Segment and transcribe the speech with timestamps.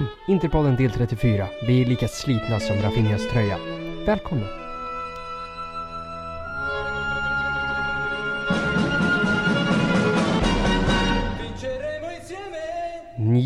[0.00, 0.12] Mm.
[0.28, 1.46] Interpodden del 34.
[1.66, 3.58] Vi är lika slitna som Rafinhas tröja.
[4.06, 4.46] Välkomna!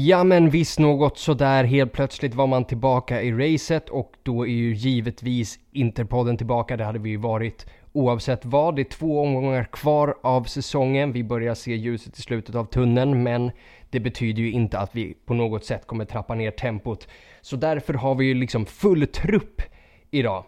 [0.07, 1.65] Ja men visst något sådär.
[1.65, 6.77] Helt plötsligt var man tillbaka i racet och då är ju givetvis Interpodden tillbaka.
[6.77, 8.77] Det hade vi ju varit oavsett vad.
[8.77, 11.13] Det är två omgångar kvar av säsongen.
[11.13, 13.51] Vi börjar se ljuset i slutet av tunneln men
[13.95, 17.09] det betyder ju inte att vi på något sätt kommer trappa ner tempot.
[17.41, 19.63] Så därför har vi ju liksom full trupp
[20.11, 20.45] idag.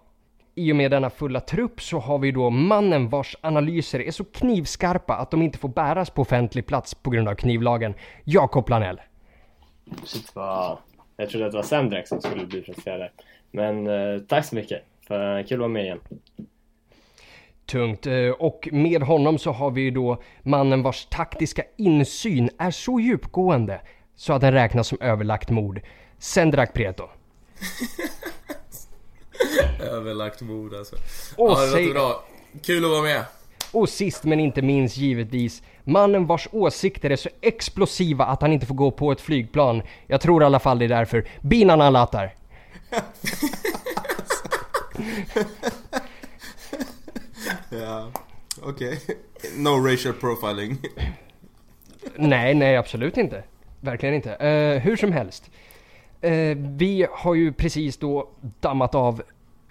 [0.55, 4.25] I och med denna fulla trupp så har vi då mannen vars analyser är så
[4.25, 7.95] knivskarpa att de inte får bäras på offentlig plats på grund av knivlagen.
[8.25, 9.01] Jakob Planell.
[10.05, 10.79] Shit vad...
[11.17, 13.11] Jag trodde att det var Sandrak som skulle bli presenterad
[13.51, 14.83] Men eh, tack så mycket.
[15.07, 16.01] För, kul att vara med igen.
[17.67, 18.07] Tungt.
[18.07, 23.01] Eh, och med honom så har vi ju då mannen vars taktiska insyn är så
[23.01, 23.81] djupgående
[24.17, 25.81] så att den räknas som överlagt mord.
[26.19, 27.09] Sendrak Preto.
[29.81, 30.97] Överlagt mord alltså.
[31.37, 32.25] Och ja, det säg- bra.
[32.63, 33.25] Kul att vara med.
[33.73, 38.67] Och sist men inte minst givetvis mannen vars åsikter är så explosiva att han inte
[38.67, 39.83] får gå på ett flygplan.
[40.07, 41.29] Jag tror i alla fall det är därför.
[41.41, 42.35] Binan Alatar.
[47.71, 48.11] Ja,
[48.63, 49.01] okej.
[49.57, 50.79] No racial profiling.
[52.17, 53.43] Nej, nej absolut inte.
[53.81, 54.35] Verkligen inte.
[54.35, 55.51] Eh, hur som helst.
[56.21, 58.29] Eh, vi har ju precis då
[58.61, 59.23] dammat av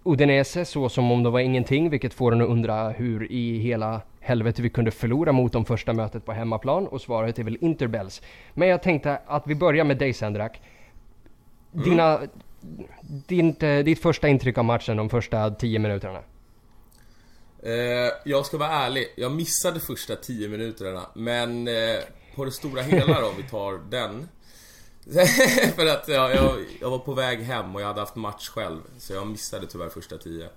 [0.03, 4.01] Udinese så som om det var ingenting, vilket får en att undra hur i hela
[4.19, 8.21] helvete vi kunde förlora mot dem första mötet på hemmaplan och svaret är väl Interbells.
[8.53, 10.61] Men jag tänkte att vi börjar med dig Sendrak.
[11.71, 12.19] Dina,
[13.01, 16.19] din, eh, ditt första intryck av matchen de första 10 minuterna.
[17.65, 21.99] Eh, jag ska vara ärlig, jag missade första 10 minuterna men eh,
[22.35, 24.29] på det stora hela då, om vi tar den.
[25.75, 28.81] För att ja, jag, jag var på väg hem och jag hade haft match själv
[28.97, 30.49] så jag missade tyvärr första 10.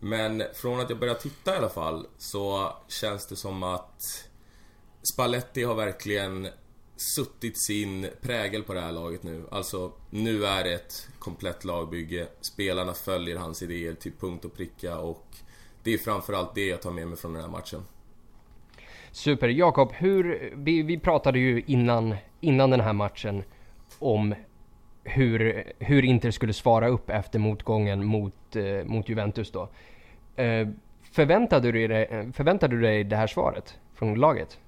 [0.00, 4.28] Men från att jag började titta i alla fall så känns det som att
[5.14, 6.48] Spalletti har verkligen
[6.96, 9.44] suttit sin prägel på det här laget nu.
[9.50, 12.28] Alltså, nu är det ett komplett lagbygge.
[12.40, 15.26] Spelarna följer hans idéer till punkt och pricka och
[15.82, 17.82] det är framförallt det jag tar med mig från den här matchen.
[19.12, 19.48] Super.
[19.48, 23.42] Jakob, hur, vi, vi pratade ju innan, innan den här matchen
[23.98, 24.34] om
[25.04, 29.68] hur, hur Inter skulle svara upp efter motgången mot, eh, mot Juventus då.
[30.36, 30.68] Eh,
[31.12, 34.58] förväntade, du dig, förväntade du dig det här svaret från laget?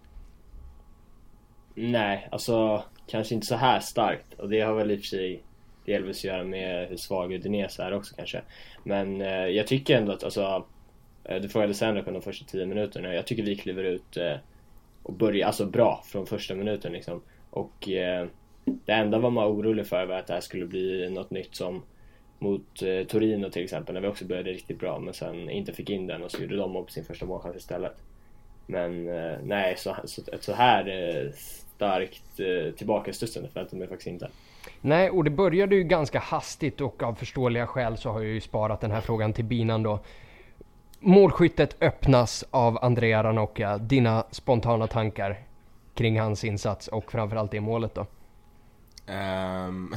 [1.75, 4.35] Nej, alltså kanske inte så här starkt.
[4.35, 5.43] Och det har väl i och för sig
[5.87, 8.43] delvis att göra med hur svag Udinese är också kanske.
[8.85, 10.67] Men eh, jag tycker ändå att, alltså,
[11.31, 13.15] Eh, du frågade Sandra om de första 10 minuterna.
[13.15, 14.37] Jag tycker vi kliver ut eh,
[15.03, 17.23] och börjar, alltså bra från första minuten liksom.
[17.51, 18.27] Och eh,
[18.65, 21.83] det enda var man orolig för var att det här skulle bli något nytt som
[22.39, 25.91] mot eh, Torino till exempel, när vi också började riktigt bra men sen inte fick
[25.91, 27.97] in den och så gjorde de upp sin första målchans istället.
[28.67, 31.33] Men eh, nej, så, så, ett så här eh,
[31.77, 34.29] starkt eh, tillbakastudsande förväntade mig faktiskt inte.
[34.81, 38.41] Nej, och det började ju ganska hastigt och av förståeliga skäl så har jag ju
[38.41, 40.01] sparat den här frågan till binan då.
[41.03, 43.79] Målskyttet öppnas av Andrea Ranocchia.
[43.79, 45.47] Dina spontana tankar
[45.95, 48.01] kring hans insats och framförallt det målet då?
[48.01, 48.07] Um,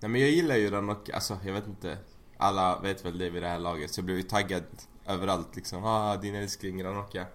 [0.00, 1.98] nej men jag gillar ju Ranocchia, alltså jag vet inte.
[2.36, 4.64] Alla vet väl det vid det här laget så jag blev ju taggad
[5.06, 5.84] överallt liksom.
[5.84, 7.22] Ah, din älskling Ranocchia.
[7.22, 7.26] Um,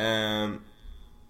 [0.00, 0.60] ehm,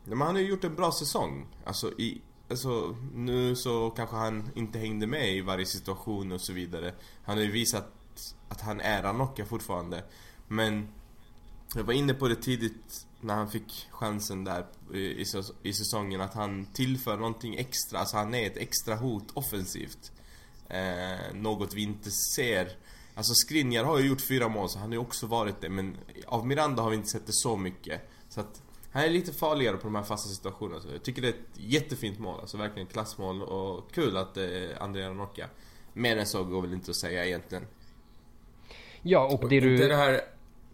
[0.05, 1.47] men han har ju gjort en bra säsong.
[1.65, 6.53] Alltså, i, alltså nu så kanske han inte hängde med i varje situation och så
[6.53, 6.93] vidare.
[7.25, 7.87] Han har ju visat
[8.49, 10.03] att han är Ranocchia fortfarande.
[10.53, 10.89] Men
[11.75, 15.73] jag var inne på det tidigt när han fick chansen där i, i, säs- i
[15.73, 17.99] säsongen att han tillför någonting extra.
[17.99, 20.13] Alltså han är ett extra hot offensivt.
[20.69, 22.77] Eh, något vi inte ser.
[23.15, 25.97] Alltså Skriniar har ju gjort fyra mål så han har ju också varit det men
[26.27, 28.11] av Miranda har vi inte sett det så mycket.
[28.29, 28.63] Så att
[28.93, 30.81] han är lite farligare på de här fasta situationerna.
[30.81, 34.47] Så jag tycker det är ett jättefint mål, alltså verkligen klassmål och kul att eh,
[34.81, 35.49] Andrea Ranocchia.
[35.93, 37.67] Mer än så går väl inte att säga egentligen.
[39.03, 39.89] Ja, och det Inte du...
[39.89, 40.21] det här,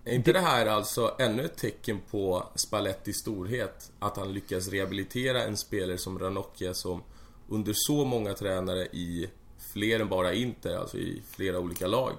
[0.07, 3.93] är inte det här alltså ännu ett tecken på Spallettis storhet?
[3.99, 7.03] Att han lyckas rehabilitera en spelare som Ranocchia som
[7.49, 9.31] under så många tränare i
[9.73, 12.13] fler än bara Inter, alltså i flera olika lag,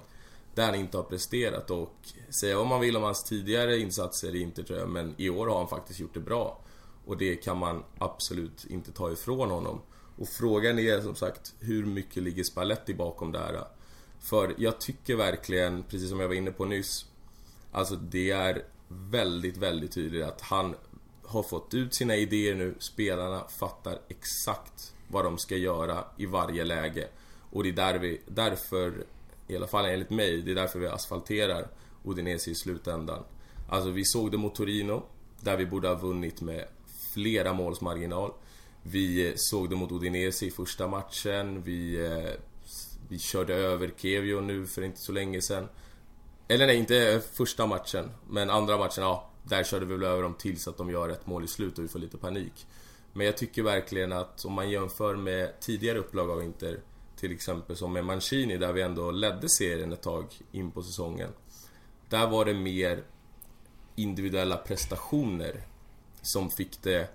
[0.55, 1.95] där han inte har presterat och
[2.41, 5.47] säga vad man vill om hans tidigare insatser i Inter tror jag, men i år
[5.47, 6.61] har han faktiskt gjort det bra.
[7.05, 9.81] Och det kan man absolut inte ta ifrån honom.
[10.17, 13.67] Och frågan är som sagt, hur mycket ligger Spalletti bakom det här?
[14.19, 17.05] För jag tycker verkligen, precis som jag var inne på nyss,
[17.77, 20.75] alltså det är väldigt, väldigt tydligt att han
[21.23, 22.75] har fått ut sina idéer nu.
[22.79, 27.07] Spelarna fattar exakt vad de ska göra i varje läge.
[27.51, 29.05] Och det är där vi, därför,
[29.47, 31.67] i alla fall enligt mig, det är därför vi asfalterar
[32.03, 33.23] Udinese i slutändan.
[33.69, 35.03] Alltså vi såg det mot Torino,
[35.41, 36.65] där vi borde ha vunnit med
[37.13, 38.31] flera måls marginal.
[38.83, 41.61] Vi eh, såg det mot Udinese i första matchen.
[41.63, 42.31] Vi, eh,
[43.09, 45.67] vi körde över Kevio nu för inte så länge sedan.
[46.47, 48.11] Eller nej, inte första matchen.
[48.29, 49.29] Men andra matchen, ja.
[49.43, 51.83] Där körde vi väl över dem tills att de gör ett mål i slut och
[51.83, 52.67] vi får lite panik.
[53.13, 56.79] Men jag tycker verkligen att om man jämför med tidigare upplag av Inter
[57.15, 61.29] till exempel som med Mancini där vi ändå ledde serien ett tag in på säsongen.
[62.09, 63.03] Där var det mer
[63.95, 65.61] individuella prestationer
[66.21, 67.09] som fick det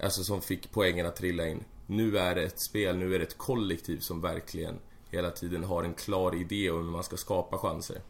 [0.00, 1.64] Alltså som fick poängen att trilla in.
[1.86, 4.78] Nu är det ett spel, nu är det ett kollektiv som verkligen
[5.10, 8.00] hela tiden har en klar idé om hur man ska skapa chanser.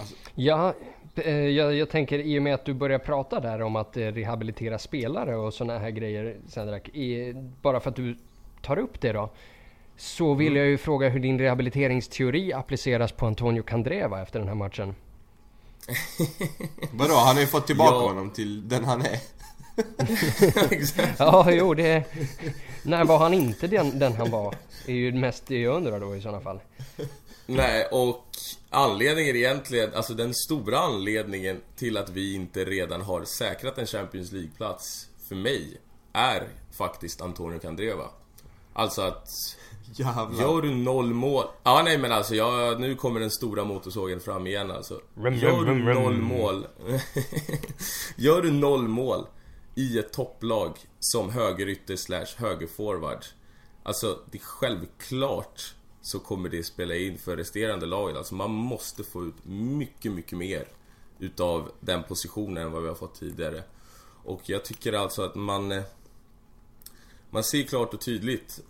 [0.00, 0.14] Alltså...
[0.34, 0.74] Ja,
[1.14, 4.00] eh, jag, jag, tänker i och med att du börjar prata där om att eh,
[4.00, 6.90] rehabilitera spelare och sådana här grejer Sendrak.
[7.62, 8.16] Bara för att du
[8.62, 9.30] tar upp det då.
[9.96, 10.58] Så vill mm.
[10.58, 14.94] jag ju fråga hur din rehabiliteringsteori appliceras på Antonio Candreva efter den här matchen.
[16.92, 18.08] Vadå, han har ju fått tillbaka ja.
[18.08, 19.18] honom till den han är.
[21.18, 22.04] ja, jo det...
[22.82, 24.54] När var han inte den, den han var?
[24.86, 26.60] Det är ju mest det jag undrar då i sådana fall.
[27.46, 28.29] Nej, och
[28.70, 34.32] anledningen egentligen, alltså den stora anledningen till att vi inte redan har säkrat en Champions
[34.32, 35.80] League-plats för mig
[36.12, 38.04] är faktiskt Antonio Candreva.
[38.72, 39.28] Alltså att
[39.94, 40.40] Jävlar.
[40.40, 41.44] Gör du noll mål...
[41.62, 45.00] Ja nej men alltså jag, nu kommer den stora motorsågen fram igen alltså.
[45.16, 46.66] Gör du noll mål...
[48.16, 49.26] Gör du noll mål
[49.74, 53.24] i ett topplag som högerytter slash högerforward.
[53.82, 55.74] Alltså, det är självklart
[56.10, 58.16] så kommer det spela in för resterande laget.
[58.16, 60.68] Alltså man måste få ut mycket, mycket mer
[61.18, 63.62] utav den positionen än vad vi har fått tidigare.
[64.24, 65.72] Och jag tycker alltså att man...
[65.72, 65.82] Eh,
[67.30, 68.60] man ser klart och tydligt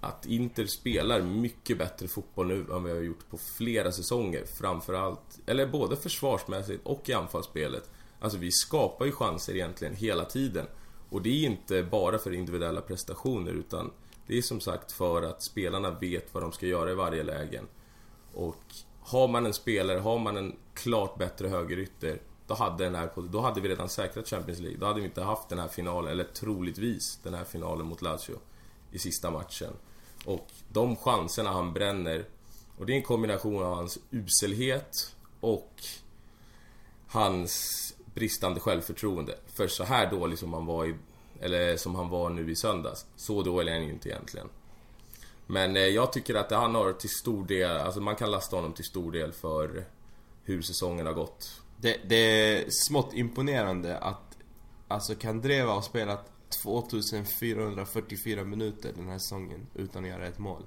[0.00, 4.44] att Inter spelar mycket bättre fotboll nu än vi har gjort på flera säsonger.
[4.44, 7.90] Framförallt, eller både försvarsmässigt och i anfallsspelet.
[8.20, 10.66] Alltså vi skapar ju chanser egentligen hela tiden.
[11.10, 13.90] Och det är inte bara för individuella prestationer utan
[14.30, 17.68] det är som sagt för att spelarna vet vad de ska göra i varje lägen.
[18.34, 18.64] Och
[19.00, 23.40] har man en spelare, har man en klart bättre högerytter då hade, den här, då
[23.40, 24.78] hade vi redan säkrat Champions League.
[24.78, 28.38] Då hade vi inte haft den här finalen, eller troligtvis den här finalen mot Lazio
[28.92, 29.72] i sista matchen.
[30.24, 32.24] Och de chanserna han bränner,
[32.78, 35.74] och det är en kombination av hans uselhet och
[37.06, 39.38] hans bristande självförtroende.
[39.46, 40.94] För så här dålig som han var i,
[41.40, 43.06] eller som han var nu i söndags.
[43.16, 44.48] Så dålig är han ju inte egentligen.
[45.46, 48.72] Men eh, jag tycker att han har till stor del, alltså man kan lasta honom
[48.72, 49.84] till stor del för
[50.44, 51.62] hur säsongen har gått.
[51.76, 54.38] Det, det är smått imponerande att
[54.88, 56.30] alltså Kandreva har spelat
[56.62, 60.62] 2444 minuter den här säsongen utan att göra ett mål.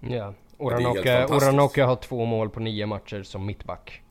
[0.00, 4.02] Ja, Oranoka har två mål på nio matcher som mittback.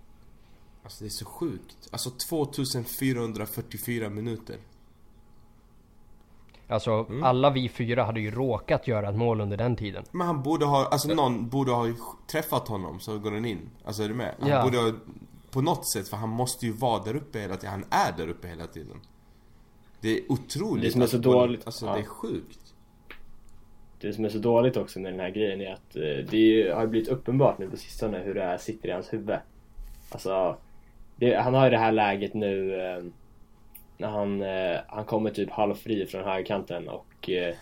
[0.83, 1.87] Alltså det är så sjukt.
[1.91, 4.57] Alltså 2444 minuter.
[6.67, 7.23] Alltså mm.
[7.23, 10.03] alla vi fyra hade ju råkat göra ett mål under den tiden.
[10.11, 11.85] Men han borde ha, alltså någon borde ha
[12.31, 13.69] träffat honom så går den in.
[13.85, 14.35] Alltså är du med?
[14.39, 14.63] Han ja.
[14.63, 14.91] borde ha,
[15.51, 17.71] på något sätt, för han måste ju vara där uppe hela tiden.
[17.71, 18.97] Han är där uppe hela tiden.
[20.01, 20.83] Det är otroligt.
[20.83, 21.65] Det som är så dåligt.
[21.65, 21.93] Alltså ja.
[21.93, 22.59] det är sjukt.
[23.99, 26.87] Det som är så dåligt också med den här grejen är att eh, det har
[26.87, 29.37] blivit uppenbart nu på sistone hur det här sitter i hans huvud.
[30.09, 30.57] Alltså
[31.15, 33.03] det, han har ju det här läget nu eh,
[33.97, 37.55] när han, eh, han kommer typ halvfri från högerkanten och eh,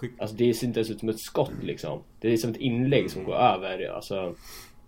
[0.18, 2.02] Alltså det ser inte ens ut som ett skott liksom.
[2.20, 3.92] Det är som ett inlägg som går över.
[3.94, 4.34] Alltså,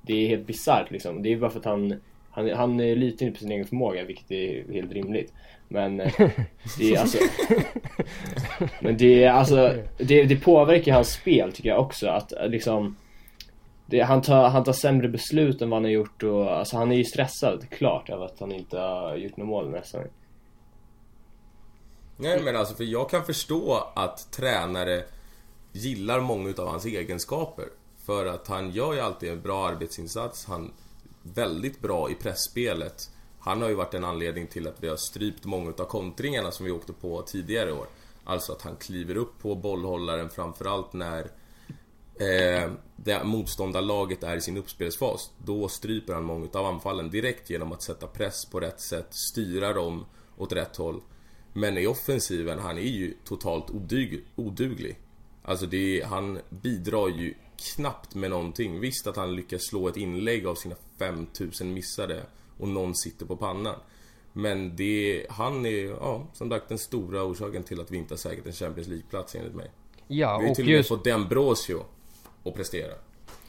[0.02, 1.22] det är helt bisarrt liksom.
[1.22, 4.30] Det är bara för att han, han, han litar inte på sin egen förmåga vilket
[4.30, 5.32] är helt rimligt.
[5.68, 6.12] Men eh,
[6.78, 7.18] det är alltså...
[8.80, 9.74] men det är alltså...
[9.98, 12.96] Det, det påverkar hans spel tycker jag också att liksom
[13.86, 16.92] det, han, tar, han tar sämre beslut än vad han har gjort och alltså han
[16.92, 20.02] är ju stressad, klart, av att han inte har gjort något mål nästan.
[22.20, 25.04] Nej men alltså, för jag kan förstå att tränare
[25.72, 27.68] gillar många utav hans egenskaper.
[28.04, 30.70] För att han gör ju alltid en bra arbetsinsats, han är
[31.22, 33.10] väldigt bra i pressspelet.
[33.40, 36.66] Han har ju varit en anledning till att vi har strypt många utav kontringarna som
[36.66, 37.86] vi åkte på tidigare år.
[38.24, 41.20] Alltså att han kliver upp på bollhållaren framförallt när
[42.20, 47.72] eh, det motståndarlaget är i sin uppspelsfas, då stryper han många av anfallen direkt genom
[47.72, 51.00] att sätta press på rätt sätt, styra dem åt rätt håll.
[51.52, 54.98] Men i offensiven, han är ju totalt odyg, oduglig.
[55.42, 58.80] Alltså det, han bidrar ju knappt med någonting.
[58.80, 62.26] Visst att han lyckas slå ett inlägg av sina 5000 missade
[62.58, 63.74] och någon sitter på pannan.
[64.32, 68.18] Men det, han är, ja, som sagt den stora orsaken till att vi inte har
[68.18, 69.70] säkrat en Champions League-plats enligt mig.
[70.08, 70.88] Ja, vi har till och med just...
[70.88, 71.84] fått Dembrosio
[72.42, 72.92] och prestera.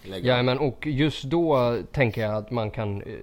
[0.03, 0.38] Lägga.
[0.38, 3.13] Ja men och just då tänker jag att man kan eh,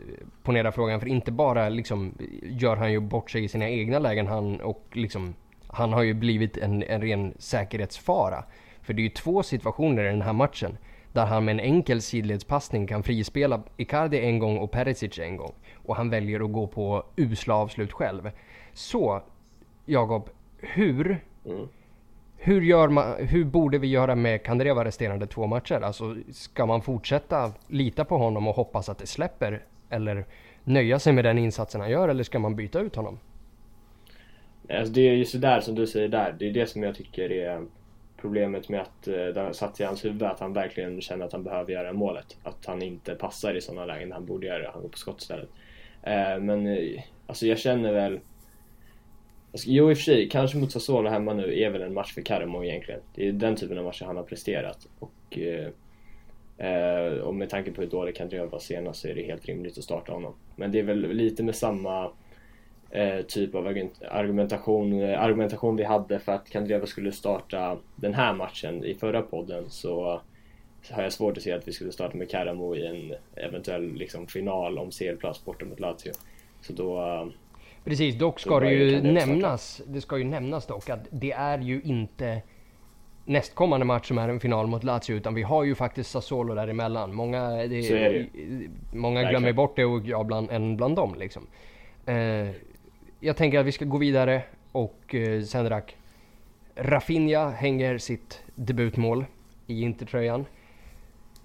[0.42, 4.26] ponera frågan för inte bara liksom gör han ju bort sig i sina egna lägen
[4.26, 5.35] han och liksom
[5.66, 8.44] han har ju blivit en, en ren säkerhetsfara.
[8.82, 10.76] För det är ju två situationer i den här matchen
[11.12, 15.52] där han med en enkel sidledspassning kan frispela Icardi en gång och Perisic en gång.
[15.75, 18.30] Och han väljer att gå på usla avslut själv.
[18.73, 19.23] Så,
[19.87, 21.68] Jakob, hur mm.
[22.49, 25.81] Hur, gör man, hur borde vi göra med Kandreva resterande två matcher?
[25.81, 29.64] Alltså, ska man fortsätta lita på honom och hoppas att det släpper?
[29.90, 30.25] Eller
[30.64, 32.09] nöja sig med den insatsen han gör?
[32.09, 33.19] Eller ska man byta ut honom?
[34.71, 36.37] Alltså det är ju sådär som du säger där.
[36.38, 37.67] Det är det som jag tycker är
[38.21, 41.33] problemet med att eh, det har satt i hans huvud att han verkligen känner att
[41.33, 42.37] han behöver göra målet.
[42.43, 44.71] Att han inte passar i sådana lägen han borde göra det.
[44.73, 45.49] Han går på skottstället.
[46.02, 46.37] istället.
[46.37, 48.27] Eh, men eh, alltså jag känner väl Alltså,
[49.52, 52.14] Alltså, jo i och för sig, kanske mot Sassuolo hemma nu är väl en match
[52.14, 53.00] för Karamo egentligen.
[53.14, 54.88] Det är den typen av matcher han har presterat.
[54.99, 55.69] Och, eh,
[56.69, 59.78] eh och med tanke på hur dålig Kandreva var senast så är det helt rimligt
[59.78, 60.35] att starta honom.
[60.57, 62.11] Men det är väl lite med samma
[62.90, 63.67] eh, typ av
[64.11, 69.23] argumentation, eh, argumentation vi hade för att Kandreva skulle starta den här matchen i förra
[69.23, 70.21] podden så,
[70.83, 73.14] så har jag svårt att se att vi skulle starta med Karamo i en
[73.45, 76.12] eventuell liksom, final om CL-plats borta mot Lazio.
[76.61, 77.00] Så då
[77.88, 81.80] Precis, dock ska det ju nämnas, det ska ju nämnas dock att det är ju
[81.80, 82.42] inte
[83.25, 87.14] nästkommande match som är en final mot Lazio utan vi har ju faktiskt Sassuolo däremellan.
[87.14, 88.26] Många, det, det.
[88.92, 91.47] många glömmer bort det och jag bland, en bland dem liksom.
[92.07, 92.50] Eh,
[93.21, 94.42] jag tänker att vi ska gå vidare
[94.73, 95.97] och eh, Sendrak.
[96.75, 99.25] Rafinha hänger sitt debutmål
[99.66, 100.45] i Intertröjan.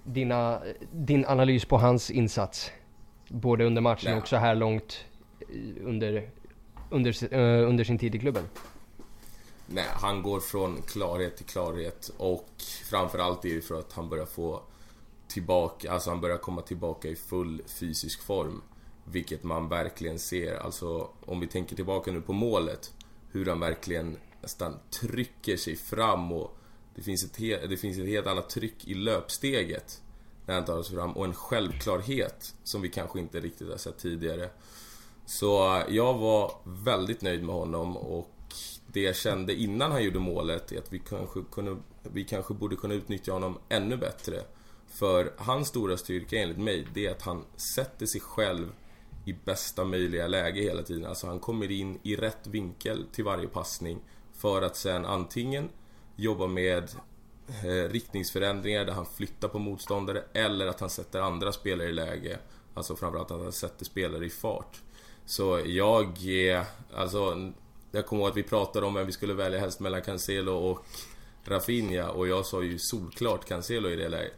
[0.02, 0.60] Dina,
[0.92, 2.72] din analys på hans insats,
[3.28, 5.04] både under matchen och så här långt
[5.48, 6.30] Eh, under,
[6.90, 8.44] under, uh, under sin tid i klubben?
[9.66, 12.48] Nej, han går från klarhet till klarhet och
[12.84, 14.62] framförallt är det för att han börjar få
[15.28, 18.62] tillbaka, alltså han börjar komma tillbaka i full fysisk form.
[19.04, 22.92] Vilket man verkligen ser, alltså om vi tänker tillbaka nu på målet.
[23.30, 26.58] Hur han verkligen nästan trycker sig fram och
[26.94, 30.02] det finns ett, helt, det finns ett helt annat tryck i löpsteget.
[30.46, 33.98] När han tar sig fram och en självklarhet som vi kanske inte riktigt har sett
[33.98, 34.50] tidigare.
[35.26, 38.30] Så jag var väldigt nöjd med honom och
[38.86, 42.76] det jag kände innan han gjorde målet är att vi kanske, kunde, vi kanske borde
[42.76, 44.42] kunna utnyttja honom ännu bättre.
[44.88, 48.72] För hans stora styrka enligt mig, det är att han sätter sig själv
[49.24, 51.06] i bästa möjliga läge hela tiden.
[51.06, 53.98] Alltså han kommer in i rätt vinkel till varje passning
[54.32, 55.68] för att sen antingen
[56.16, 56.90] jobba med
[57.48, 62.38] eh, riktningsförändringar där han flyttar på motståndare eller att han sätter andra spelare i läge.
[62.74, 64.82] Alltså framförallt att han sätter spelare i fart.
[65.26, 66.18] Så jag,
[66.94, 67.50] alltså,
[67.92, 70.86] jag kommer ihåg att vi pratade om vem vi skulle välja helst mellan Cancelo och
[71.44, 74.34] Rafinha och jag sa ju solklart Cancelo i det läget.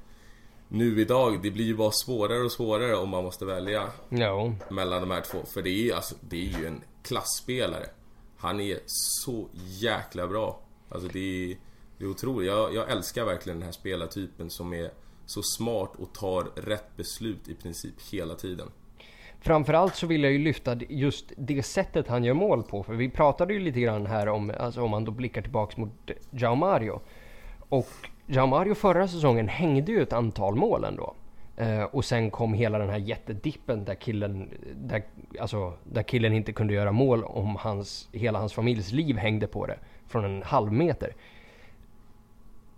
[0.68, 4.56] Nu idag, det blir ju bara svårare och svårare om man måste välja no.
[4.70, 5.38] mellan de här två.
[5.46, 7.86] För det är ju alltså, det är ju en klassspelare.
[8.36, 10.60] Han är så jäkla bra.
[10.88, 11.18] Alltså det
[11.52, 11.58] är,
[11.98, 12.48] det är otroligt.
[12.48, 14.90] Jag, jag älskar verkligen den här spelartypen som är
[15.26, 18.70] så smart och tar rätt beslut i princip hela tiden.
[19.46, 22.82] Framförallt så vill jag ju lyfta just det sättet han gör mål på.
[22.82, 26.10] För vi pratade ju lite grann här om, alltså om man då blickar tillbaks mot
[26.30, 27.00] Jao Mario.
[27.68, 27.88] Och
[28.26, 31.14] Jao Mario förra säsongen hängde ju ett antal mål ändå.
[31.56, 35.02] Eh, och sen kom hela den här jättedippen där killen, där,
[35.40, 39.66] alltså, där killen inte kunde göra mål om hans, hela hans familjs liv hängde på
[39.66, 39.78] det.
[40.06, 41.14] Från en halv meter.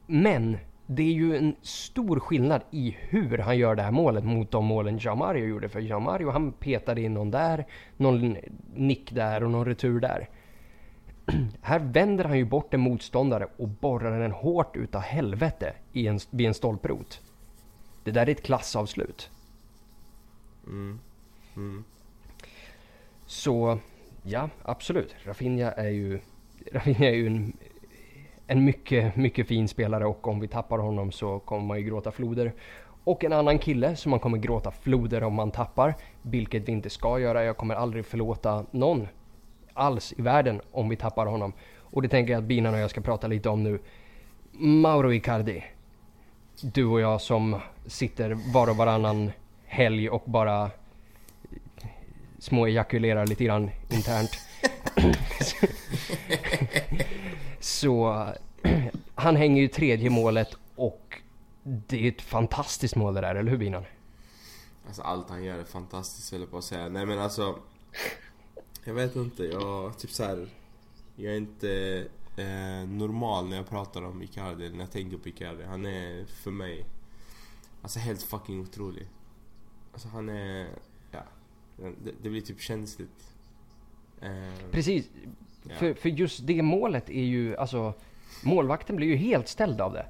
[0.06, 0.58] Men
[0.90, 4.64] det är ju en stor skillnad i hur han gör det här målet mot de
[4.64, 5.68] målen Jamario gjorde.
[5.68, 7.66] För Jamario han petade in någon där,
[7.96, 8.36] någon
[8.74, 10.28] nick där och någon retur där.
[11.62, 16.18] här vänder han ju bort en motståndare och borrar den hårt utav helvete i en,
[16.30, 17.20] vid en stolprot.
[18.04, 19.30] Det där är ett klassavslut.
[20.66, 21.00] Mm.
[21.56, 21.84] Mm.
[23.26, 23.78] Så
[24.22, 25.14] ja, absolut.
[25.24, 26.20] Rafinha är ju,
[26.72, 27.52] Rafinha är ju en
[28.50, 32.12] en mycket, mycket fin spelare och om vi tappar honom så kommer man ju gråta
[32.12, 32.52] floder.
[33.04, 36.90] Och en annan kille som man kommer gråta floder om man tappar, vilket vi inte
[36.90, 37.44] ska göra.
[37.44, 39.08] Jag kommer aldrig förlåta någon
[39.74, 41.52] alls i världen om vi tappar honom.
[41.80, 43.78] Och det tänker jag att Binan och jag ska prata lite om nu.
[44.52, 45.64] Mauro Icardi.
[46.62, 49.30] Du och jag som sitter var och varannan
[49.66, 50.70] helg och bara
[52.38, 54.30] små ejakulerar lite grann internt.
[57.80, 58.26] Så
[59.14, 61.22] han hänger ju tredje målet och
[61.62, 63.84] det är ett fantastiskt mål det där, eller hur Binan?
[64.86, 66.88] Alltså allt han gör är fantastiskt höll jag på att säga.
[66.88, 67.58] Nej men alltså
[68.84, 70.48] Jag vet inte, jag typ så här,
[71.16, 72.04] Jag är inte
[72.36, 75.64] eh, normal när jag pratar om Icardi, när jag tänker på Icardi.
[75.64, 76.84] Han är för mig
[77.82, 79.08] Alltså helt fucking otrolig.
[79.92, 80.68] Alltså han är,
[81.10, 81.22] ja.
[81.76, 83.32] Det, det blir typ känsligt.
[84.20, 85.08] Eh, Precis.
[85.62, 85.74] Ja.
[85.74, 87.94] För, för just det målet är ju, alltså
[88.44, 90.06] målvakten blir ju helt ställd av det.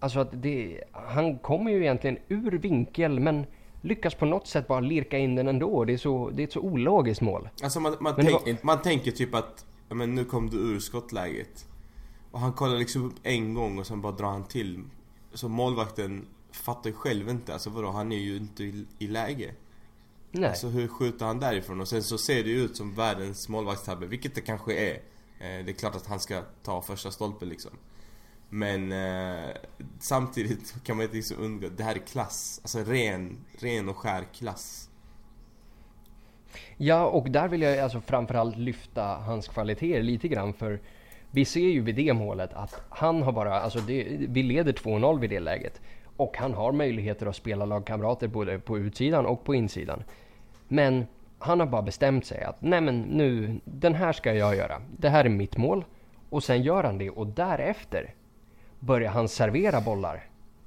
[0.00, 3.46] Alltså att det, han kommer ju egentligen ur vinkel men
[3.80, 5.84] lyckas på något sätt bara lirka in den ändå.
[5.84, 7.48] Det är, så, det är ett så ologiskt mål.
[7.62, 11.68] Alltså man, man, tänk, man tänker typ att, men nu kom du ur skottläget.
[12.30, 14.82] Och han kollar liksom upp en gång och sen bara drar han till.
[15.32, 19.54] Så målvakten fattar ju själv inte, alltså vadå, han är ju inte i, i läge.
[20.30, 20.48] Nej.
[20.48, 21.80] Alltså hur skjuter han därifrån?
[21.80, 24.94] Och sen så ser det ju ut som världens målvaktstabbe, vilket det kanske är.
[25.38, 27.70] Eh, det är klart att han ska ta första stolpen liksom.
[28.48, 29.50] Men eh,
[29.98, 32.60] samtidigt kan man inte liksom undgå, det här är klass.
[32.62, 34.90] Alltså ren, ren och skär klass.
[36.76, 40.80] Ja, och där vill jag alltså framförallt lyfta hans kvaliteter lite grann för
[41.30, 45.20] vi ser ju vid det målet att han har bara, alltså det, vi leder 2-0
[45.20, 45.80] vid det läget.
[46.18, 50.02] Och han har möjligheter att spela lagkamrater både på utsidan och på insidan.
[50.68, 51.06] Men
[51.38, 54.82] han har bara bestämt sig att nej men nu, den här ska jag göra.
[54.98, 55.84] Det här är mitt mål.
[56.30, 58.14] Och sen gör han det och därefter
[58.80, 60.24] börjar han servera bollar.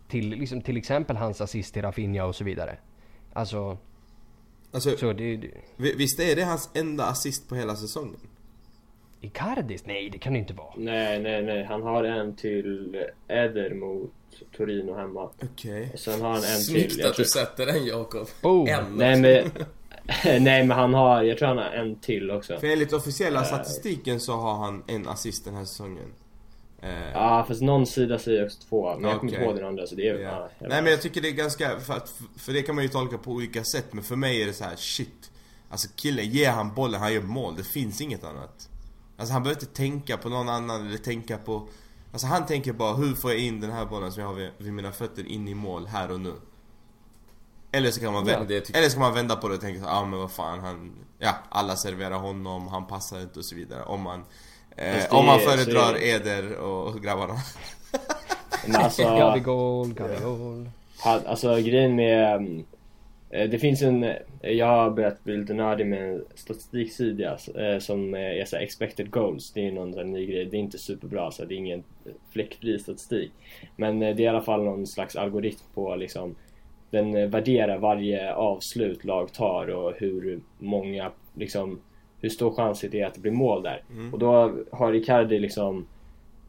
[0.08, 2.78] Till, liksom, till exempel hans assist till Rafinha och så vidare.
[3.34, 3.78] Alltså,
[4.74, 5.36] Alltså, så det...
[5.38, 8.16] det vi- visst är det hans enda assist på hela säsongen?
[9.22, 9.86] Icardis?
[9.86, 10.74] Nej, det kan det inte vara.
[10.78, 11.64] Nej, nej, nej.
[11.64, 12.96] Han har en till
[13.28, 14.12] Eder mot
[14.58, 15.30] Torino hemma.
[15.44, 15.90] Okej.
[15.94, 16.64] Och sen har han en till.
[16.66, 18.28] Snyggt Jag att du sätter den Jakob.
[18.42, 18.68] Boom.
[18.68, 18.84] En.
[18.96, 19.52] nej, men,
[20.44, 22.58] nej, men han har, jag tror han har en till också.
[22.60, 23.46] För enligt officiella Eh.
[23.46, 26.14] statistiken så har han en assist den här säsongen.
[26.82, 28.96] Eh, Ja, fast någon sida säger också två.
[29.00, 31.02] Men jag kommer inte ihåg den andra så det är ja, jag Nej men jag
[31.02, 33.94] tycker det är ganska, för, att, för det kan man ju tolka på olika sätt
[33.94, 35.32] men för mig är det så här: shit
[35.70, 38.70] Alltså killen, ge han bollen, han gör mål, det finns inget annat
[39.18, 41.68] Alltså han behöver inte tänka på någon annan eller tänka på
[42.12, 44.50] Alltså han tänker bara, hur får jag in den här bollen som jag har vid,
[44.58, 46.34] vid mina fötter in i mål här och nu?
[47.72, 49.54] Eller så kan man Ja, vända, det tycker- eller så kan man vända på det
[49.56, 53.40] och tänka så, ah men vad fan han Ja, alla serverar honom, han passar inte
[53.40, 54.24] och så vidare om man
[54.76, 57.36] eh, Om man är- så är föredrar det- Eder och, grabbarna
[58.66, 60.70] Men alltså, Gabigol, Gabigol.
[61.04, 62.64] alltså grejen med...
[63.32, 64.04] mm, eh, Det finns en...
[64.04, 69.12] eh, Jag har börjat bli lite nördig med en statistiksida eh, som är så expected
[69.12, 69.52] goals.
[69.54, 70.46] Det är någon sån ny grej.
[70.46, 71.84] Det är inte superbra så det är ingen
[72.34, 73.32] fläckfri statistik.
[73.76, 76.36] Men det är i alla fall någon slags algoritm på liksom
[76.90, 81.80] den värderar varje avslut lag tar och hur många liksom
[82.22, 83.84] hur stor chans det är att det blir mål där.
[84.14, 85.86] Och då har Icardi liksom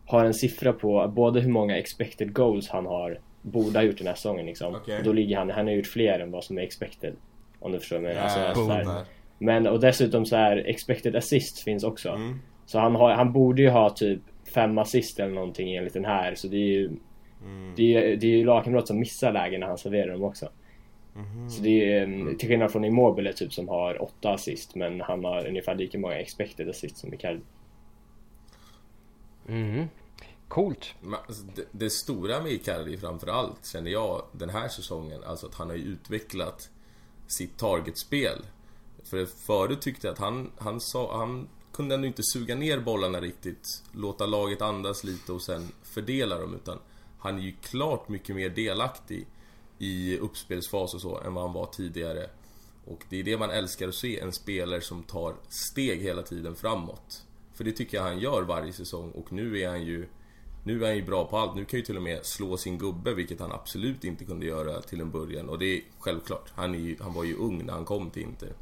[0.07, 4.07] har en siffra på både hur många expected goals han har borde ha gjort den
[4.07, 4.75] här säsongen liksom.
[4.75, 7.15] Och då ligger han, han har gjort fler än vad som är expected.
[7.59, 8.85] Om du förstår Alltså, jag så här.
[8.85, 9.05] fattar.
[9.39, 12.09] Men och dessutom så här expected assist finns också.
[12.09, 12.39] Mm.
[12.67, 14.21] Så han, har, han borde ju ha typ
[14.55, 16.35] fem assist eller någonting enligt den här.
[16.35, 16.91] Så det är ju
[17.45, 17.73] Mm.
[17.77, 20.49] det är, det är ju lagkamrater som missar lägen när han serverar dem också.
[21.15, 21.51] Mhm.
[21.51, 25.25] Så det är mm, till skillnad från Immobile typ som har åtta assist men han
[25.25, 27.41] har ungefär lika många expected assist som Icardi.
[29.47, 29.89] Mhm.
[30.53, 30.95] Coolt.
[31.01, 35.55] Men, alltså, det, det stora med Icardi framförallt känner jag den här säsongen, alltså att
[35.55, 36.71] han har ju utvecklat
[37.27, 38.47] sitt targetspel.
[39.05, 43.21] För förut tyckte jag att han, han, sa, han kunde ändå inte suga ner bollarna
[43.21, 46.79] riktigt, låta laget andas lite och sen fördela dem utan
[47.19, 49.27] han är ju klart mycket mer delaktig
[49.79, 52.31] i uppspelsfas och så än vad han var tidigare.
[52.85, 56.55] Och det är det man älskar att se, en spelare som tar steg hela tiden
[56.55, 57.27] framåt.
[57.55, 60.09] För det tycker jag han gör varje säsong och nu är han ju
[60.65, 61.55] nu är han ju bra på allt.
[61.55, 64.81] Nu kan ju till och med slå sin gubbe, vilket han absolut inte kunde göra
[64.81, 65.49] till en början.
[65.49, 66.53] Och det är självklart.
[66.55, 68.53] Han, är ju, han var ju ung när han kom till Inter.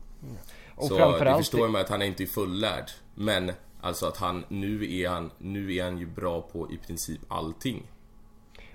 [0.75, 2.91] Och så det framförallt- förstår man att han är inte är fullärd.
[3.15, 7.21] Men alltså att han, nu är han, nu är han ju bra på i princip
[7.29, 7.83] allting.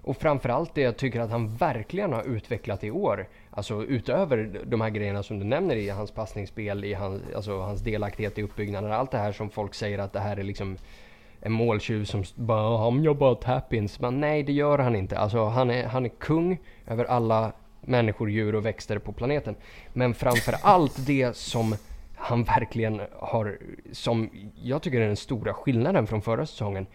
[0.01, 3.27] Och framförallt det jag tycker att han verkligen har utvecklat i år.
[3.49, 7.81] Alltså utöver de här grejerna som du nämner i hans passningsspel, i hans, alltså hans
[7.81, 8.91] delaktighet i uppbyggnaden.
[8.91, 10.77] Allt det här som folk säger att det här är liksom
[11.41, 13.99] en måltjuv som bara han bara tap-ins.
[13.99, 15.17] Men nej, det gör han inte.
[15.17, 19.55] Alltså han är, han är kung över alla människor, djur och växter på planeten.
[19.93, 21.75] Men framför allt det som
[22.15, 23.59] han verkligen har,
[23.91, 26.87] som jag tycker är den stora skillnaden från förra säsongen.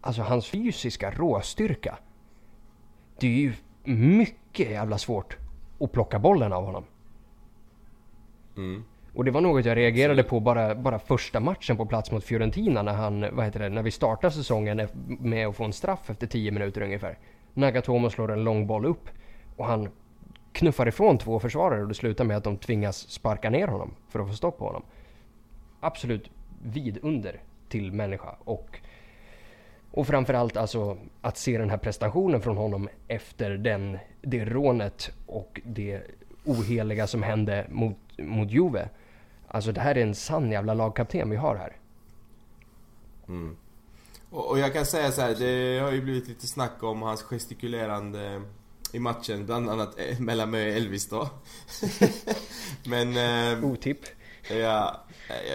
[0.00, 1.98] Alltså hans fysiska råstyrka.
[3.20, 3.52] Det är ju
[3.84, 5.36] mycket jävla svårt
[5.80, 6.84] att plocka bollen av honom.
[8.56, 8.84] Mm.
[9.14, 12.82] Och det var något jag reagerade på bara, bara första matchen på plats mot Fiorentina
[12.82, 14.88] när han, vad heter det, när vi startar säsongen
[15.20, 17.18] med att få en straff efter 10 minuter ungefär.
[17.54, 19.08] Nagatomo slår en lång boll upp
[19.56, 19.88] och han
[20.52, 24.20] knuffar ifrån två försvarare och det slutar med att de tvingas sparka ner honom för
[24.20, 24.82] att få stopp på honom.
[25.80, 26.30] Absolut
[26.62, 28.80] vidunder till människa och
[29.92, 35.60] Och framförallt alltså att se den här prestationen från honom efter den, det rånet och
[35.64, 36.02] det
[36.44, 38.88] oheliga som hände mot, mot Juve.
[39.52, 41.76] Alltså det här är en sann jävla lagkapten vi har här.
[43.28, 43.56] Mm.
[44.30, 47.22] Och, och, jag kan säga så här, det har ju blivit lite snack om hans
[47.22, 48.42] gestikulerande
[48.92, 51.28] i matchen, bland annat eh, mellan mig och Elvis då.
[52.84, 53.16] Men...
[53.16, 53.98] Eh, Otipp.
[54.50, 55.04] Ja,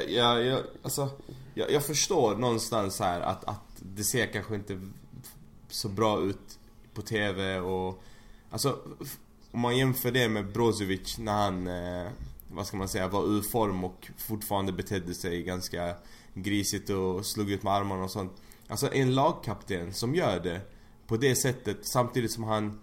[0.08, 1.10] jag, jag, alltså,
[1.54, 4.82] jag, jag förstår någonstans här att, att det ser kanske inte
[5.70, 6.60] så bra ut
[6.94, 8.04] på TV och...
[8.50, 8.80] Alltså,
[9.52, 12.12] om man jämför det med Brozovic när han, eh,
[12.48, 15.96] vad ska man säga, var ur form och fortfarande betedde sig ganska
[16.34, 18.32] grisigt och slog ut med armarna och sånt.
[18.68, 20.62] Alltså en lagkapten som gör det
[21.08, 22.80] på det sättet samtidigt som han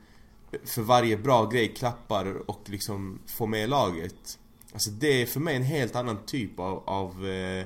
[0.65, 4.39] för varje bra grej klappar och liksom får med laget.
[4.73, 7.65] Alltså det är för mig en helt annan typ av, av eh,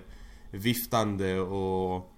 [0.51, 2.13] viftande och...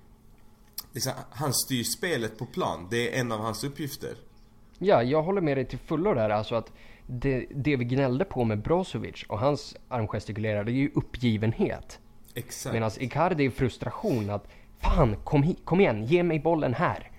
[0.93, 2.87] Liksom, han styr spelet på plan.
[2.91, 4.17] Det är en av hans uppgifter.
[4.79, 6.31] Ja, jag håller med dig till fullo där.
[6.31, 6.73] Alltså att
[7.11, 11.99] det, det vi gnällde på med Brozovic och hans armgestikulerare, det är ju uppgivenhet.
[12.35, 12.73] Exakt.
[12.73, 14.49] Medan Icardi är frustration att
[14.81, 17.11] Fan, kom, hi- kom igen, ge mig bollen här.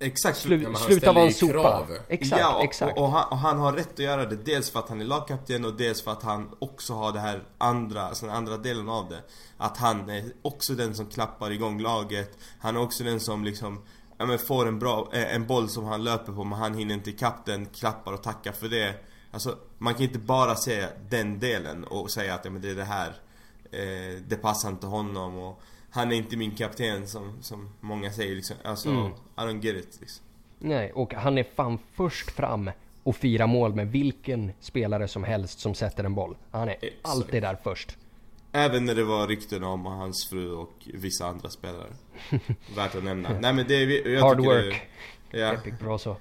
[0.00, 0.36] Exakt.
[0.38, 1.52] Slu, Ja, sluta vara en sopa.
[1.52, 1.86] krav.
[2.08, 2.98] Exakt, ja, och, exakt.
[2.98, 4.36] Och, och, han, och han har rätt att göra det.
[4.36, 7.42] Dels för att han är lagkapten och dels för att han också har det här
[7.58, 9.20] andra, alltså den andra delen av det.
[9.56, 12.38] Att han är också den som klappar igång laget.
[12.58, 13.82] Han är också den som liksom
[14.18, 16.94] Ja men får en bra, eh, en boll som han löper på men han hinner
[16.94, 18.94] inte ikapp den, klappar och tackar för det.
[19.36, 22.74] Alltså man kan inte bara se den delen och säga att ja, men det är
[22.74, 23.08] det här.
[23.72, 28.34] Eh, det passar inte honom och han är inte min kapten som, som många säger
[28.34, 28.56] liksom.
[28.64, 29.12] Alltså, Mm.
[29.12, 30.24] I don't get it liksom.
[30.58, 32.70] Nej, och han är fan först fram
[33.02, 36.36] och firar mål med vilken spelare som helst som sätter en boll.
[36.50, 36.94] Han är Exakt.
[37.02, 37.96] alltid där först.
[38.52, 41.92] Även när det var rykten om hans fru och vissa andra spelare.
[42.76, 43.28] Värt att nämna.
[43.40, 44.74] Nej men det är, jag Hard work.
[44.74, 44.80] Det,
[45.30, 46.16] ja, Epic bra så.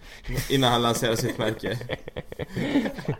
[0.49, 1.77] innan han lanserar sitt märke.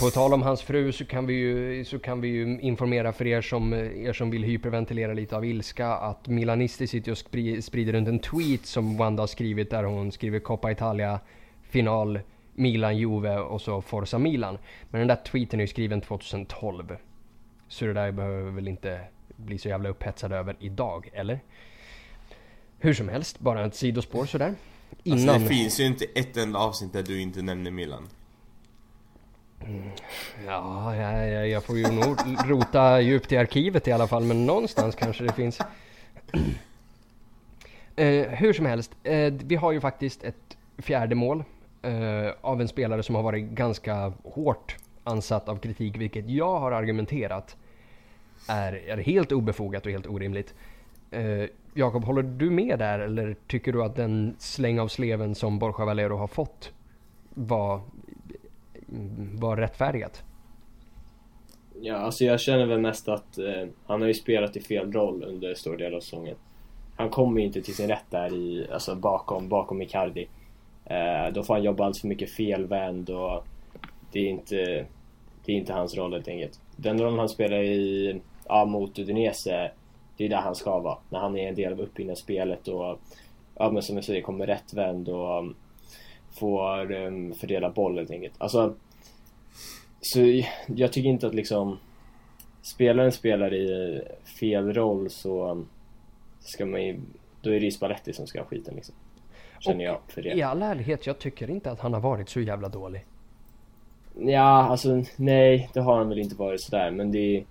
[0.00, 3.26] På tal om hans fru så kan vi ju, så kan vi ju informera för
[3.26, 7.92] er som, er som vill hyperventilera lite av ilska att Milanisti sitter och spri- sprider
[7.92, 11.20] runt en tweet som Wanda har skrivit där hon skriver Coppa Italia
[11.62, 12.20] final
[12.54, 14.58] Milan Juve och så Forza Milan.
[14.90, 16.96] Men den där tweeten är ju skriven 2012.
[17.68, 19.00] Så det där behöver vi väl inte
[19.36, 21.40] bli så jävla upphetsade över idag, eller?
[22.82, 24.54] Hur som helst, bara ett sidospår sådär.
[24.90, 25.42] Alltså, Innan...
[25.42, 28.08] det finns ju inte ett enda avsnitt där du inte nämner Milan.
[30.46, 32.16] Ja, jag, jag, jag får ju nog
[32.46, 35.58] rota djupt i arkivet i alla fall, men någonstans kanske det finns.
[37.96, 41.44] Eh, hur som helst, eh, vi har ju faktiskt ett fjärde mål
[41.82, 46.72] eh, av en spelare som har varit ganska hårt ansatt av kritik, vilket jag har
[46.72, 47.56] argumenterat
[48.48, 50.54] är, är helt obefogat och helt orimligt.
[51.12, 55.58] Eh, Jakob, håller du med där eller tycker du att den släng av sleven som
[55.58, 56.72] Borja Valero har fått
[57.34, 57.80] var,
[59.34, 60.22] var rättfärdigat?
[61.80, 65.24] Ja, alltså jag känner väl mest att eh, han har ju spelat i fel roll
[65.24, 66.36] under stor del av säsongen.
[66.96, 70.28] Han kommer ju inte till sin rätt där i, alltså bakom, bakom Icardi.
[70.84, 73.44] Eh, då får han jobba alltför för mycket felvänd och
[74.12, 74.86] det är inte,
[75.44, 76.60] det är inte hans roll helt enkelt.
[76.76, 79.70] Den rollen han spelar i, ja, mot Udinese,
[80.16, 80.98] det är där han ska vara.
[81.10, 82.98] När han är en del av uppbyggnadsspelet och,
[83.54, 85.54] ja men som jag säger, kommer rättvänd och um,
[86.30, 88.34] får um, fördela boll helt enkelt.
[88.38, 88.74] Alltså,
[90.00, 91.78] så jag tycker inte att liksom
[92.62, 94.00] spelaren spelar i
[94.40, 95.64] fel roll så
[96.40, 97.00] ska man ju,
[97.42, 98.94] då är det ju Spalletti som ska ha skiten liksom.
[99.60, 100.28] Känner jag för det.
[100.28, 103.04] I all ärlighet, jag tycker inte att han har varit så jävla dålig.
[104.18, 107.44] Ja, alltså nej, det har han väl inte varit sådär men det är,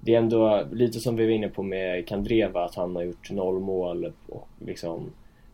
[0.00, 3.30] det är ändå lite som vi var inne på med Kandreva att han har gjort
[3.30, 5.10] noll mål och liksom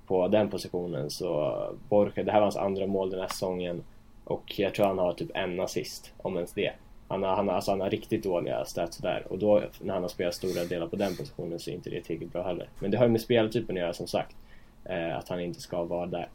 [0.07, 1.57] på den positionen så
[1.89, 3.83] Borja, det här var hans andra mål den här säsongen
[4.25, 6.73] och jag tror han har typ en assist, om ens det.
[7.09, 10.03] Han har, han har, alltså han har riktigt dåliga stats där och då när han
[10.03, 12.69] har spelat stora delar på den positionen så är inte det tillräckligt bra heller.
[12.79, 14.37] Men det har ju med speltypen att göra som sagt.
[14.85, 16.29] Eh, att han inte ska vara där.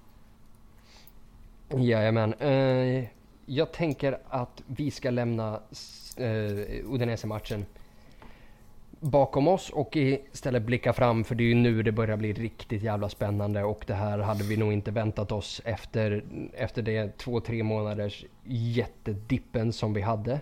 [1.78, 2.34] Jajamän.
[2.34, 3.06] Eh,
[3.46, 5.60] jag tänker att vi ska lämna
[6.18, 7.66] eh, Udinese-matchen
[9.00, 12.84] bakom oss och istället blicka fram för det är ju nu det börjar bli riktigt
[12.84, 17.40] jävla spännande och det här hade vi nog inte väntat oss efter, efter det två,
[17.40, 20.42] tre månaders jättedippen som vi hade.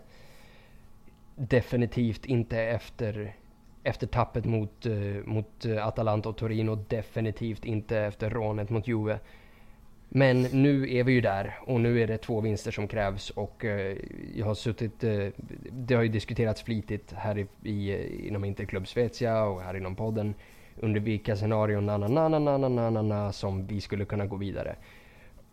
[1.36, 3.36] Definitivt inte efter,
[3.84, 4.94] efter tappet mot, eh,
[5.26, 6.76] mot eh, Atalanta och Torino.
[6.76, 9.20] Definitivt inte efter rånet mot Juve.
[10.18, 13.66] Men nu är vi ju där och nu är det två vinster som krävs och
[13.66, 13.98] eh,
[14.36, 15.28] jag har suttit, eh,
[15.72, 20.34] det har ju diskuterats flitigt här i, inom Interklubb Svezia och här inom podden
[20.76, 24.76] under vilka scenarion som vi skulle kunna gå vidare.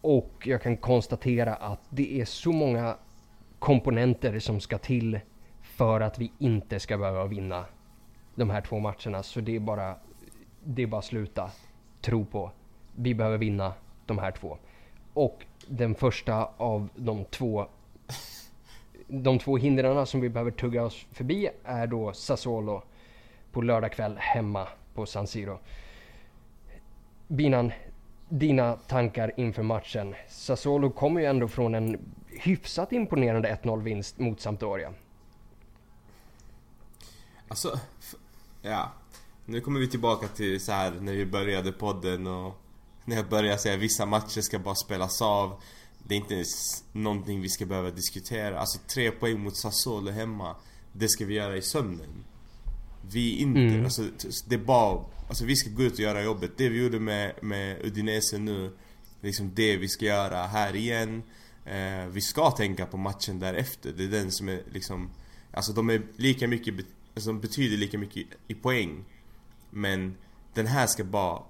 [0.01, 2.97] Och jag kan konstatera att det är så många
[3.59, 5.21] komponenter som ska till
[5.63, 7.65] för att vi inte ska behöva vinna
[8.35, 9.23] de här två matcherna.
[9.23, 9.97] Så det är bara,
[10.65, 11.51] det är bara sluta
[12.01, 12.51] tro på.
[12.97, 13.73] Vi behöver vinna
[14.07, 14.59] de här två.
[15.15, 17.67] Och den första av de två
[19.09, 22.83] de två hindren som vi behöver tugga oss förbi är då Sassuolo
[23.53, 25.59] på lördag kväll hemma på San Siro.
[27.29, 27.73] Binan,
[28.29, 30.15] dina tankar inför matchen?
[30.29, 34.93] Sassuolo kommer ju ändå från en hyfsat imponerande 1-0 vinst mot Sampdoria.
[37.49, 37.81] Alltså,
[38.63, 38.93] ja.
[39.45, 42.62] Nu kommer vi tillbaka till så här när vi började podden och
[43.05, 45.63] när jag började säga vissa matcher ska bara spelas av.
[46.07, 46.45] Det är inte
[46.93, 48.61] någonting vi ska behöva diskutera.
[48.61, 50.57] Alltså tre poäng mot Sassuolo hemma.
[50.93, 52.25] Det ska vi göra i sömnen.
[53.13, 53.85] Vi inte, mm.
[53.85, 54.03] alltså
[54.49, 56.51] det är bara, alltså vi ska gå ut och göra jobbet.
[56.57, 58.77] Det vi gjorde med, med Udinese nu,
[59.21, 61.23] liksom det vi ska göra här igen.
[61.65, 63.93] Eh, vi ska tänka på matchen därefter.
[63.97, 65.11] Det är den som är liksom,
[65.53, 66.75] alltså de är lika mycket,
[67.15, 69.05] alltså de betyder lika mycket i poäng.
[69.71, 70.17] Men
[70.55, 71.43] den här ska bara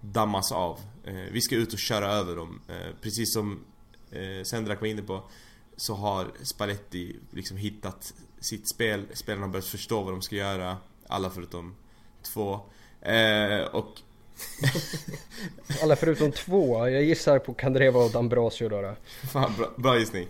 [0.00, 0.80] dammas av.
[1.06, 2.60] Eh, vi ska ut och köra över dem.
[2.68, 3.64] Eh, precis som
[4.10, 5.30] eh, Sendrak var inne på
[5.76, 9.06] så har Spalletti liksom hittat sitt spel.
[9.14, 10.76] Spelarna har börjat förstå vad de ska göra.
[11.08, 11.74] Alla förutom
[12.22, 12.60] två.
[13.00, 14.00] Eh, och...
[15.82, 16.88] Alla förutom två?
[16.88, 18.82] Jag gissar på Kandreva och D'Ambrosio då.
[18.82, 18.94] då.
[19.32, 20.26] Fan, bra, bra gissning.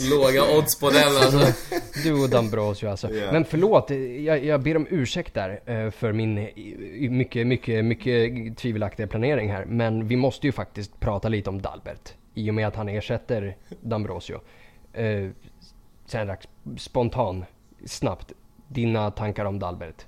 [0.10, 1.52] Låga odds på den alltså.
[2.02, 3.10] Du och D'Ambrosio alltså.
[3.10, 3.32] Yeah.
[3.32, 3.90] Men förlåt,
[4.20, 6.34] jag, jag ber om ursäkt där eh, för min
[7.10, 9.64] mycket, mycket, mycket tvivelaktiga planering här.
[9.64, 12.14] Men vi måste ju faktiskt prata lite om Dalbert.
[12.34, 14.40] I och med att han ersätter D'Ambrosio.
[14.92, 15.30] Eh,
[16.06, 16.36] sen
[16.78, 17.44] spontan,
[17.84, 18.32] snabbt
[18.68, 20.06] dina tankar om Dalbert?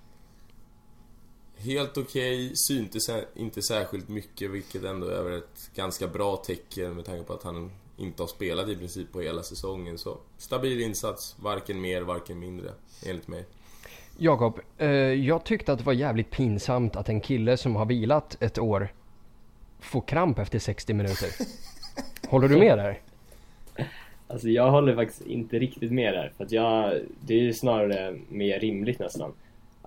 [1.61, 2.57] Helt okej, okay.
[2.57, 7.43] syntes inte särskilt mycket vilket ändå är ett ganska bra tecken med tanke på att
[7.43, 9.99] han inte har spelat i princip på hela säsongen.
[9.99, 12.71] Så stabil insats, varken mer, varken mindre,
[13.07, 13.45] enligt mig.
[14.19, 18.43] Jakob, eh, jag tyckte att det var jävligt pinsamt att en kille som har vilat
[18.43, 18.89] ett år
[19.81, 21.29] får kramp efter 60 minuter.
[22.29, 23.01] Håller du med där?
[24.29, 26.33] Alltså jag håller faktiskt inte riktigt med där.
[26.37, 29.33] För att jag, det är snarare mer rimligt nästan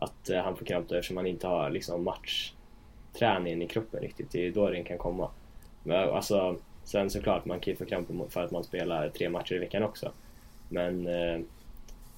[0.01, 4.31] att uh, han får kramp då eftersom han inte har liksom matchträningen i kroppen riktigt.
[4.31, 5.29] Det är då den kan komma.
[5.83, 9.55] Men, alltså, sen såklart, man kan ju få kramp för att man spelar tre matcher
[9.55, 10.11] i veckan också.
[10.69, 11.07] Men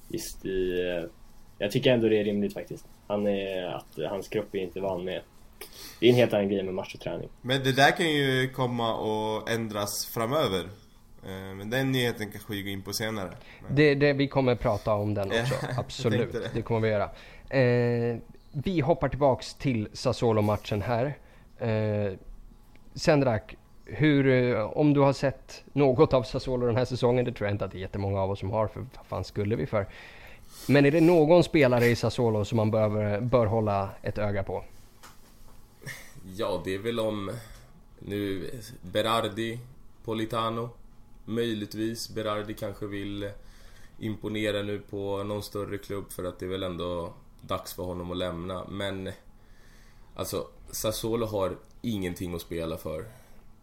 [0.08, 1.10] just i, uh,
[1.58, 2.86] jag tycker ändå det är rimligt faktiskt.
[3.06, 5.22] Han är, att hans kropp är inte van med
[6.00, 7.28] det är en helt annan grej med match och träning.
[7.42, 10.64] Men det där kan ju komma och ändras framöver.
[11.26, 13.30] Eh, men den nyheten kanske vi går in på senare.
[13.70, 16.32] Det, det, vi kommer prata om den också, absolut.
[16.32, 16.50] Det.
[16.54, 16.62] det.
[16.62, 17.10] kommer vi göra.
[17.54, 18.16] Eh,
[18.52, 21.18] vi hoppar tillbaks till Sassuolo-matchen här.
[21.58, 22.12] Eh,
[22.94, 27.46] Sendrak, hur, eh, om du har sett något av Sassuolo den här säsongen, det tror
[27.46, 29.66] jag inte att det är jättemånga av oss som har, för vad fan skulle vi
[29.66, 29.86] för?
[30.68, 34.64] Men är det någon spelare i Sassuolo som man bör, bör hålla ett öga på?
[36.36, 37.30] Ja, det är väl om
[37.98, 38.50] nu
[38.82, 39.58] Berardi,
[40.04, 40.70] Politano
[41.24, 43.30] Möjligtvis Berardi kanske vill
[43.98, 47.12] imponera nu på någon större klubb för att det är väl ändå
[47.46, 48.64] dags för honom att lämna.
[48.68, 49.12] Men
[50.14, 53.04] alltså Sassuolo har ingenting att spela för.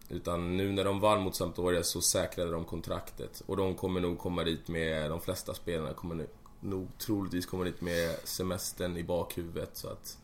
[0.08, 3.42] Utan nu när de vann mot Sampdoria så säkrade de kontraktet.
[3.46, 6.26] Och de kommer nog komma dit med, de flesta spelarna kommer
[6.60, 9.70] nog troligtvis komma dit med semestern i bakhuvudet.
[9.76, 10.18] Så att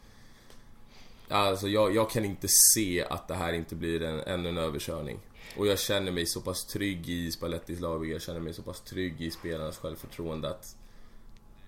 [1.31, 5.19] Alltså jag, jag kan inte se att det här inte blir en, ännu en överkörning.
[5.57, 8.63] Och jag känner mig så pass trygg i Spallettis lag och jag känner mig så
[8.63, 10.77] pass trygg i spelarnas självförtroende att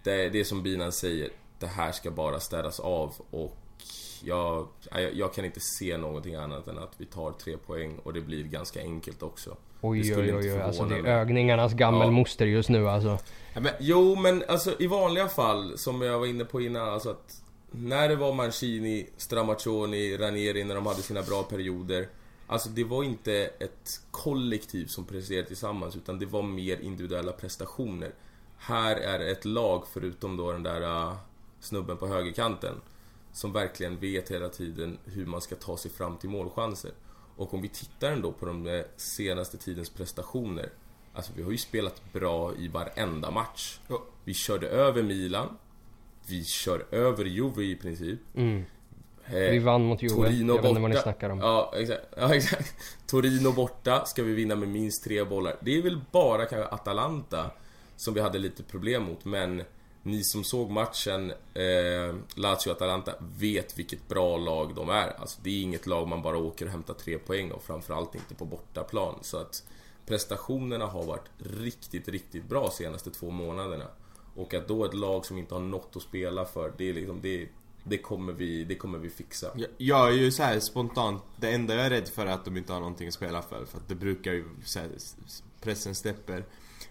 [0.03, 3.57] det, det är som Binan säger, det här ska bara städas av och
[4.23, 4.69] jag,
[5.13, 8.45] jag, kan inte se någonting annat än att vi tar tre poäng och det blir
[8.45, 9.57] ganska enkelt också.
[9.81, 10.61] Oj oj oj, oj.
[10.61, 12.53] alltså det är ögningarnas gammelmoster ja.
[12.53, 13.19] just nu alltså.
[13.55, 17.11] Ja, men, jo men alltså i vanliga fall, som jag var inne på innan, alltså
[17.11, 22.09] att när det var Mancini, Stramaccioni, Ranieri när de hade sina bra perioder
[22.51, 28.15] Alltså det var inte ett kollektiv som presterade tillsammans utan det var mer individuella prestationer.
[28.57, 31.17] Här är ett lag förutom då den där uh,
[31.61, 32.75] snubben på högerkanten
[33.33, 36.91] som verkligen vet hela tiden hur man ska ta sig fram till målchanser.
[37.37, 40.71] Och om vi tittar ändå på de eh, senaste tidens prestationer
[41.13, 43.79] Alltså vi har ju spelat bra i varenda match.
[44.25, 45.57] Vi körde över Milan.
[46.27, 48.21] Vi kör över Juve i princip.
[48.35, 48.65] Mm.
[49.27, 51.39] Eh, vi vann mot Juve, Torino jag vet inte vad ni snackar om.
[51.39, 52.07] Ja exakt.
[52.17, 52.75] ja, exakt.
[53.07, 55.57] Torino borta ska vi vinna med minst tre bollar.
[55.61, 57.51] Det är väl bara kanske Atalanta
[57.97, 59.63] som vi hade lite problem mot, men
[60.03, 65.21] ni som såg matchen eh, Lazio-Atalanta vet vilket bra lag de är.
[65.21, 68.35] Alltså det är inget lag man bara åker och hämtar tre poäng och framförallt inte
[68.35, 69.19] på bortaplan.
[69.23, 69.65] Så att
[70.07, 73.87] prestationerna har varit riktigt, riktigt bra senaste två månaderna.
[74.35, 77.21] Och att då ett lag som inte har något att spela för, det är liksom,
[77.23, 77.49] det,
[77.85, 79.51] det kommer vi, det kommer vi fixa.
[79.57, 82.45] Jag, jag är ju så här spontant, det enda jag är rädd för är att
[82.45, 83.65] de inte har någonting att spela för.
[83.65, 84.89] För att det brukar ju, så här,
[85.61, 86.45] pressen släpper.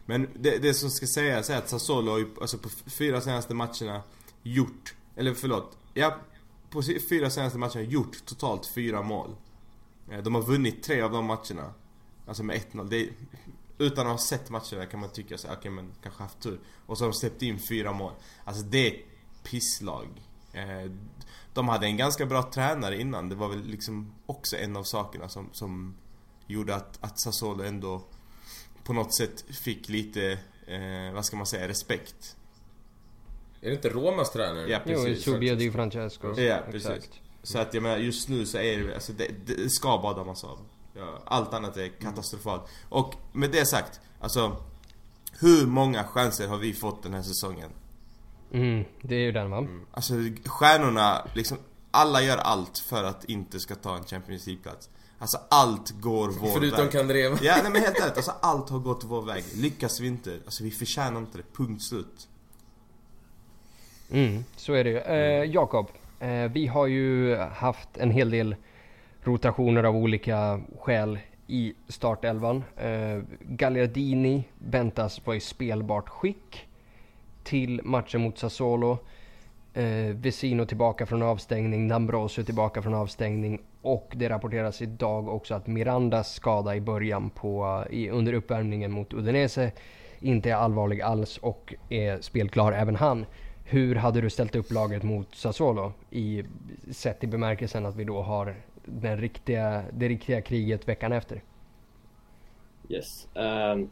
[0.10, 3.54] Men det, det som ska sägas är att Sassuolo har ju, alltså på fyra senaste
[3.54, 4.02] matcherna
[4.44, 6.18] gjort, eller förlåt, ja,
[6.70, 9.36] på fyra senaste matcherna gjort totalt fyra mål.
[10.12, 11.74] Eh, de har vunnit tre av de matcherna.
[12.26, 13.10] Alltså med 1-0.
[13.78, 16.60] Utan att ha sett matcherna kan man tycka så okej okay, men kanske haft tur.
[16.86, 18.14] Och så har de släppt in fyra mål.
[18.44, 19.02] Alltså det är
[19.44, 20.08] pisslag.
[20.54, 20.92] Eh,
[21.54, 23.30] de hade en ganska bra tränare innan.
[23.30, 25.96] Det var väl liksom också en av sakerna som, som
[26.48, 28.04] gjorde att, att Sassuolo ändå
[28.90, 30.32] på något sätt fick lite,
[30.68, 32.36] eh, vad ska man säga, respekt.
[33.62, 34.70] Är det inte Romas tränare?
[34.70, 35.28] Ja precis.
[35.28, 36.40] Jo, Subia Di Francesco.
[36.40, 37.10] Ja precis.
[37.44, 40.44] Så att jag menar just nu så är det, alltså det, det ska bara dammas
[40.44, 40.60] av.
[40.94, 42.70] Ja, allt annat är katastrofalt.
[42.90, 44.56] Och med det sagt, alltså
[45.40, 47.70] hur många chanser har vi fått den här säsongen?
[48.54, 49.58] Mm, det är ju den va?
[49.58, 49.86] Mm.
[49.92, 50.14] Alltså
[50.46, 51.58] stjärnorna, liksom
[51.92, 54.90] alla gör allt för att inte ska ta en Champions League-plats.
[55.20, 56.72] Alltså allt går vår Förutom väg.
[56.72, 57.38] Förutom Kandreva.
[57.42, 59.44] Ja nej men helt ärligt, alltså allt har gått vår väg.
[59.56, 61.44] Lyckas vi inte, alltså vi förtjänar inte det.
[61.54, 62.28] Punkt slut.
[64.12, 64.98] Mm, så är det ju.
[64.98, 65.88] Eh, Jakob,
[66.20, 68.56] eh, vi har ju haft en hel del
[69.24, 72.64] rotationer av olika skäl i startelvan.
[72.78, 76.68] Eh, Gagliardini väntas vara i spelbart skick
[77.44, 78.98] till matchen mot Sassuolo.
[79.80, 85.68] Eh, Vesino tillbaka från avstängning, D'Ambrosio tillbaka från avstängning och det rapporteras idag också att
[85.68, 89.72] Mirandas skada i början på, i, under uppvärmningen mot Udinese
[90.20, 93.26] inte är allvarlig alls och är spelklar även han.
[93.66, 95.94] Hur hade du ställt upp laget mot Sassuolo?
[96.10, 96.44] I,
[96.92, 101.44] sett i bemärkelsen att vi då har den riktiga, det riktiga kriget veckan efter.
[102.90, 103.28] Yes.
[103.36, 103.90] Um,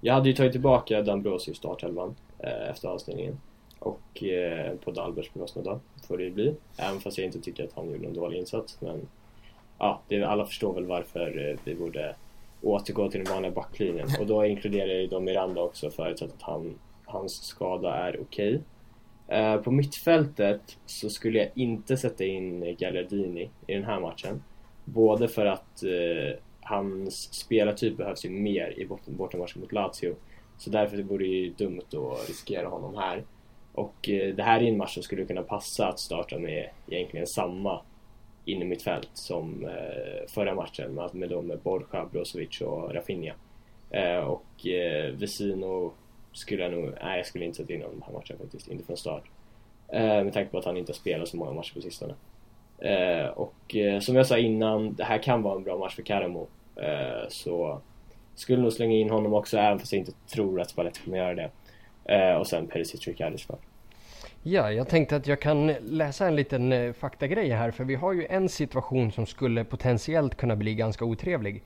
[0.00, 3.38] jag hade ju tagit tillbaka D'Ambrosio i startelvan uh, efter avstängningen.
[3.82, 6.54] Och uh, på Dalberts bekostnad då, får det ju bli.
[6.76, 8.80] Även fast jag inte tycker att han gjorde en dålig insats.
[8.80, 9.08] Men
[9.78, 12.16] ja, det, alla förstår väl varför eh, vi borde
[12.62, 14.08] återgå till den vanliga backlinjen.
[14.20, 18.60] Och då inkluderar jag ju då Miranda också förutsatt att han, hans skada är okej.
[19.28, 19.38] Okay.
[19.38, 24.42] Eh, på mittfältet så skulle jag inte sätta in Gallardini i den här matchen.
[24.84, 30.14] Både för att eh, hans spelartyp behövs ju mer i bortamatchen mot Lazio.
[30.58, 33.24] Så därför vore det ju dumt att riskera honom här.
[33.72, 37.26] Och eh, det här är en match som skulle kunna passa att starta med egentligen
[37.26, 37.80] samma
[38.44, 43.34] innermittfält som eh, förra matchen med, med, med Borja, Brozovic och Rafinha.
[43.90, 44.66] Eh, och
[45.12, 45.92] Vesino
[46.32, 48.84] skulle jag nog, nej jag skulle inte sätta in honom den här matchen faktiskt, inte
[48.84, 49.24] från start.
[49.88, 52.14] Eh, med tanke på att han inte har spelat så många matcher på sistone.
[52.78, 56.02] Eh, och eh, som jag sa innan, det här kan vara en bra match för
[56.02, 56.46] Karamo.
[56.76, 57.80] Eh, så
[58.34, 61.34] skulle nog slänga in honom också, även fast jag inte tror att Spalletti kommer göra
[61.34, 61.50] det.
[62.04, 63.60] Eh, och sen Perisic Ricciardi såklart.
[64.42, 68.12] Ja, jag tänkte att jag kan läsa en liten eh, faktagrej här, för vi har
[68.12, 71.64] ju en situation som skulle potentiellt kunna bli ganska otrevlig.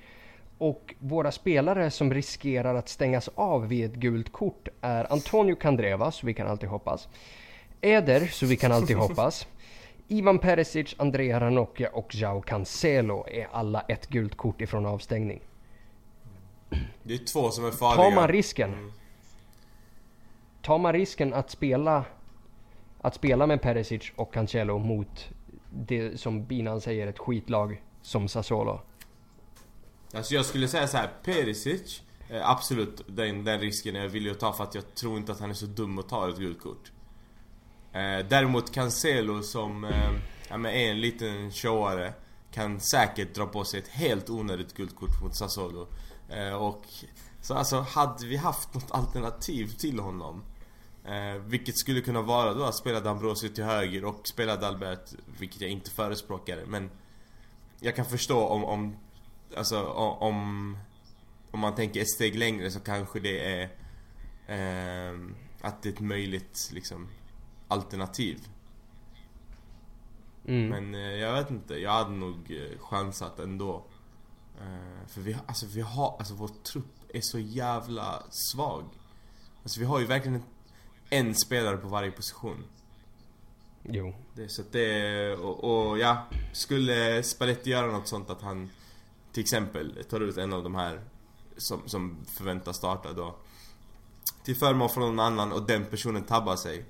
[0.58, 6.10] Och våra spelare som riskerar att stängas av vid ett gult kort är Antonio Candreva,
[6.10, 7.08] så vi kan alltid hoppas.
[7.80, 9.46] Eder, så vi kan alltid hoppas.
[10.08, 15.40] Ivan Perisic, Andrea Ranocchia och Jao Cancelo är alla ett gult kort ifrån avstängning.
[17.02, 18.04] Det är två som är farliga.
[18.04, 18.72] Tar man risken?
[18.72, 18.92] Mm.
[20.66, 22.04] Tar man risken att spela
[23.00, 25.28] att spela med Perisic och Cancelo mot
[25.70, 28.80] det som Binan säger ett skitlag som Sassuolo?
[30.14, 32.02] Alltså jag skulle säga så här, Perisic,
[32.42, 35.40] absolut den, den risken är jag villig att ta för att jag tror inte att
[35.40, 36.92] han är så dum att ta ett gult kort.
[37.92, 40.12] Eh, däremot Cancelo som eh,
[40.48, 42.12] ja, är en liten showare
[42.52, 45.86] kan säkert dra på sig ett helt onödigt guldkort mot Sassuolo.
[46.28, 46.84] Eh, och
[47.40, 50.42] så alltså, hade vi haft något alternativ till honom
[51.46, 55.70] vilket skulle kunna vara då att spela D'Ambrosio till höger och spela Dalbert, vilket jag
[55.70, 56.64] inte förespråkar.
[56.66, 56.90] Men
[57.80, 58.96] jag kan förstå om, om
[59.56, 60.78] alltså om,
[61.50, 63.62] om man tänker ett steg längre så kanske det är
[64.46, 65.20] eh,
[65.60, 67.08] att det är ett möjligt liksom
[67.68, 68.48] alternativ.
[70.44, 70.68] Mm.
[70.68, 73.84] Men eh, jag vet inte, jag hade nog eh, chansat ändå.
[74.60, 78.84] Eh, för vi, alltså, vi har, alltså vår trupp är så jävla svag.
[79.62, 80.42] Alltså vi har ju verkligen
[81.10, 82.64] en spelare på varje position.
[83.82, 84.14] Jo.
[84.34, 88.70] Det, så att det, och, och ja, skulle Spalletti göra något sånt att han
[89.32, 91.00] till exempel tar ut en av de här
[91.56, 93.36] som, som förväntas starta då
[94.46, 96.84] till förmån för någon annan och den personen tabbar sig.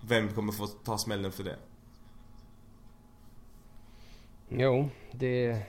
[0.00, 1.56] Vem kommer få ta smällen för det?
[4.48, 5.62] Jo, det,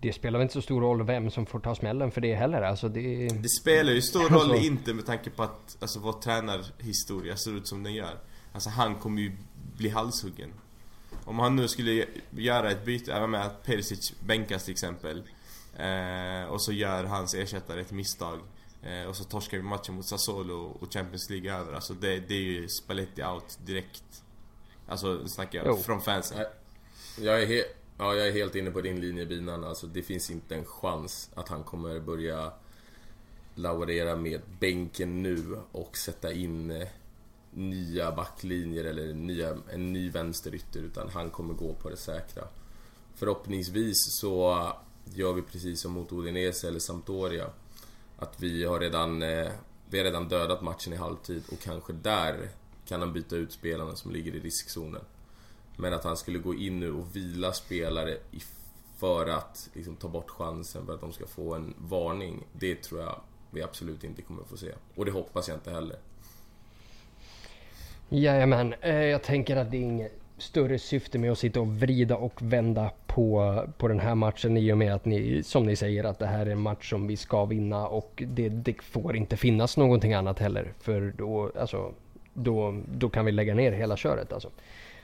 [0.00, 2.62] det spelar väl inte så stor roll vem som får ta smällen för det heller.
[2.62, 3.28] Alltså det...
[3.28, 7.56] Det spelar ju stor roll Alltså- inte med tanke på att alltså, vår tränarhistoria ser
[7.56, 8.18] ut som den gör.
[8.52, 9.32] Alltså han kommer ju
[9.76, 10.52] bli halshuggen.
[11.24, 15.22] Om han nu skulle göra ett byte, även med att Perisic bänkas till exempel.
[15.78, 18.38] Eh, och så gör hans ersättare ett misstag.
[18.82, 21.72] Eh, och så torskar vi matchen mot Sassuolo och Champions League över.
[21.72, 24.22] Alltså det, det är ju Spalletti out direkt.
[24.88, 25.70] Alltså snackar Jo.
[25.70, 26.38] jag från fansen.
[27.20, 27.64] Jag är, he-
[27.98, 29.64] ja, jag är helt inne på din linje Binan.
[29.64, 32.52] Alltså, det finns inte en chans att han kommer börja
[33.54, 36.88] laborera med bänken nu och sätta in eh,
[37.50, 42.44] nya backlinjer eller nya, en ny vänsterytter utan han kommer gå på det säkra.
[43.14, 44.66] Förhoppningsvis så
[45.04, 47.50] gör vi precis som mot Odinese eller Sampdoria.
[48.18, 49.50] Att vi har redan, eh,
[49.90, 52.48] vi har redan dödat matchen i halvtid och kanske där
[52.86, 55.02] kan han byta ut spelarna som ligger i riskzonen.
[55.80, 58.42] Men att han skulle gå in nu och vila spelare i,
[58.96, 62.46] för att liksom, ta bort chansen för att de ska få en varning.
[62.52, 63.20] Det tror jag
[63.50, 64.72] vi absolut inte kommer få se.
[64.94, 65.96] Och det hoppas jag inte heller.
[68.08, 72.16] Jajamän, eh, jag tänker att det är inget större syfte med att sitta och vrida
[72.16, 76.04] och vända på, på den här matchen i och med att ni, som ni säger,
[76.04, 79.36] att det här är en match som vi ska vinna och det, det får inte
[79.36, 80.72] finnas någonting annat heller.
[80.80, 81.94] För då, alltså,
[82.34, 84.50] då, då kan vi lägga ner hela köret alltså.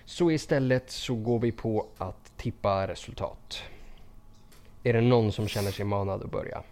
[0.05, 3.63] Så istället så går vi på att tippa resultat.
[4.83, 6.63] Är det någon som känner sig manad att börja?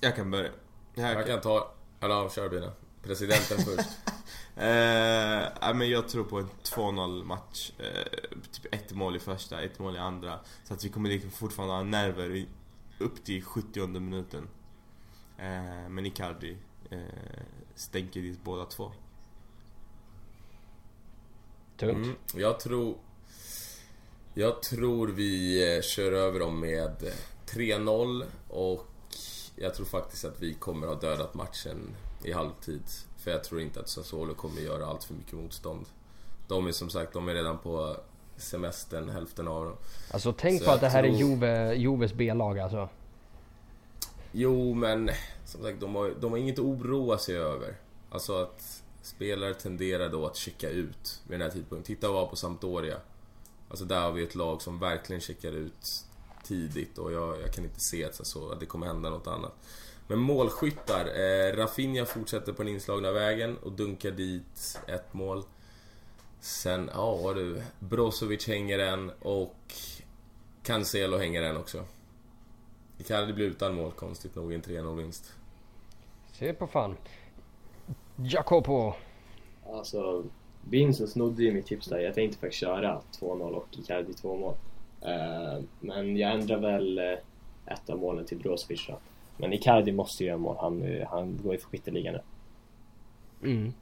[0.00, 0.50] Jag kan börja.
[0.94, 1.72] Jag Jag kan ta...
[2.00, 2.72] Eller kör Bina.
[3.02, 3.88] Presidenten först.
[4.58, 7.72] Eh, men jag tror på en 2-0 match.
[7.78, 10.38] Eh, typ ett mål i första, ett mål i andra.
[10.64, 12.46] Så att vi kommer liksom fortfarande ha nerver i,
[12.98, 14.48] upp till 70 minuten.
[15.38, 16.56] Eh, men Icardi
[16.90, 16.98] eh,
[17.74, 18.92] stänker dit båda två.
[21.76, 21.96] Tunt.
[21.96, 22.94] Mm, jag tror...
[24.34, 27.12] Jag tror vi eh, kör över dem med eh,
[27.54, 28.86] 3-0 och
[29.56, 32.82] jag tror faktiskt att vi kommer ha dödat matchen i halvtid.
[33.18, 35.86] För jag tror inte att Sassuolo kommer göra allt för mycket motstånd.
[36.48, 37.96] De är som sagt, de är redan på
[38.36, 39.76] semestern, hälften av dem.
[40.10, 42.88] Alltså tänk Så på att det här är tror- Juve, Juves B-lag alltså.
[44.32, 45.10] Jo, men
[45.44, 47.76] som sagt, de har, de har inget att oroa sig över.
[48.10, 51.96] Alltså att spelare tenderar då att checka ut vid den här tidpunkten.
[51.96, 53.00] Titta vad på Sampdoria.
[53.68, 56.04] Alltså där har vi ett lag som verkligen checkar ut
[56.44, 59.52] tidigt och jag, jag kan inte se att, så, att det kommer hända något annat.
[60.08, 61.06] Men målskyttar.
[61.06, 65.42] Eh, Rafinha fortsätter på den inslagna vägen och dunkar dit ett mål.
[66.40, 69.74] Sen, ja du, Brozovic hänger en och
[70.62, 71.84] Cancelo hänger en också.
[72.98, 75.32] Icardi blir utan mål konstigt nog i en 3-0 vinst.
[76.32, 76.96] Se på fan.
[78.16, 78.92] Jacopo.
[79.72, 80.24] Alltså,
[80.70, 81.98] Vincent snodde ju mitt tips där.
[81.98, 84.54] Jag tänkte faktiskt köra 2-0 och Icardi 2 mål.
[85.00, 87.18] Eh, men jag ändrar väl eh,
[87.66, 88.98] ett av målen till Brozovic då.
[89.36, 90.56] Men Icardi måste ju göra mål.
[90.60, 92.20] Han, eh, han går ju för skytteligan nu.
[93.50, 93.72] Mm.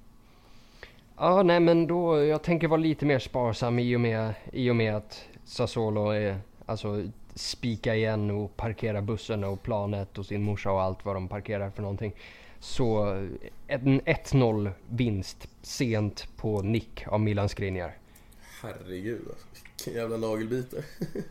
[1.16, 4.76] Ja, nej men då, jag tänker vara lite mer sparsam i och med, i och
[4.76, 7.02] med att Sassuolo är, alltså
[7.34, 11.70] spika igen och parkera bussen och planet och sin morsa och allt vad de parkerar
[11.70, 12.14] för någonting.
[12.60, 13.04] Så
[13.66, 17.96] en 1-0 vinst sent på nick av Milan Skriniar.
[18.62, 19.46] Herregud alltså.
[19.76, 20.82] Vilken jävla nagelbitare.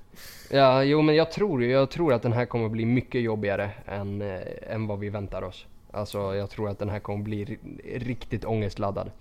[0.52, 4.22] Ja, jo men jag tror, jag tror att den här kommer bli mycket jobbigare än,
[4.22, 5.66] eh, än vad vi väntar oss.
[5.92, 9.12] Alltså jag tror att den här kommer bli ri- riktigt ångestladdad.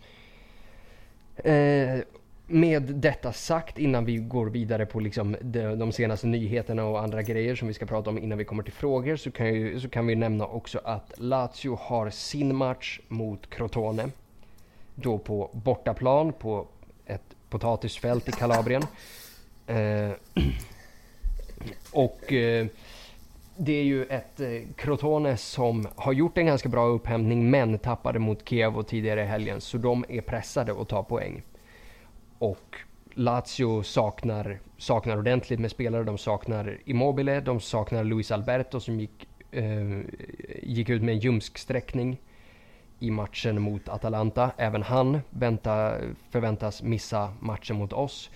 [1.36, 1.98] Eh,
[2.46, 7.22] med detta sagt innan vi går vidare på liksom de, de senaste nyheterna och andra
[7.22, 9.88] grejer som vi ska prata om innan vi kommer till frågor så kan, ju, så
[9.88, 14.10] kan vi nämna också att Lazio har sin match mot Crotone.
[14.94, 16.66] Då på bortaplan på
[17.06, 18.82] ett potatisfält i Kalabrien.
[19.66, 20.10] Eh,
[21.92, 22.66] och eh,
[23.56, 28.18] det är ju ett eh, Crotone som har gjort en ganska bra upphämtning men tappade
[28.18, 29.60] mot Kiev tidigare i helgen.
[29.60, 31.42] Så de är pressade att ta poäng.
[32.42, 32.76] Och
[33.14, 36.04] Lazio saknar, saknar ordentligt med spelare.
[36.04, 40.00] De saknar Immobile, de saknar Luis Alberto som gick, eh,
[40.62, 42.20] gick ut med en ljumsksträckning
[42.98, 44.50] i matchen mot Atalanta.
[44.56, 45.94] Även han vänta,
[46.30, 48.30] förväntas missa matchen mot oss.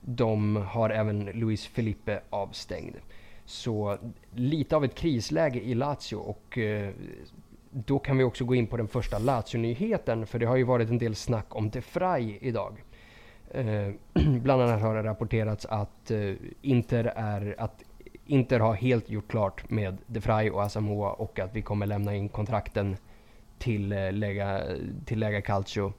[0.00, 2.96] De har även Luis Felipe avstängd.
[3.44, 3.98] Så
[4.34, 6.90] lite av ett krisläge i Lazio och eh,
[7.70, 10.88] då kan vi också gå in på den första Lazio-nyheten för det har ju varit
[10.88, 12.82] en del snack om De Frey idag.
[13.50, 13.92] Eh,
[14.42, 16.32] bland annat har det rapporterats att eh,
[16.62, 17.82] Inter är att
[18.26, 22.14] Inter har helt gjort klart med De Frey och Asamoah och att vi kommer lämna
[22.14, 22.96] in kontrakten
[23.58, 24.62] till, eh, Lega,
[25.04, 25.92] till Lega Calcio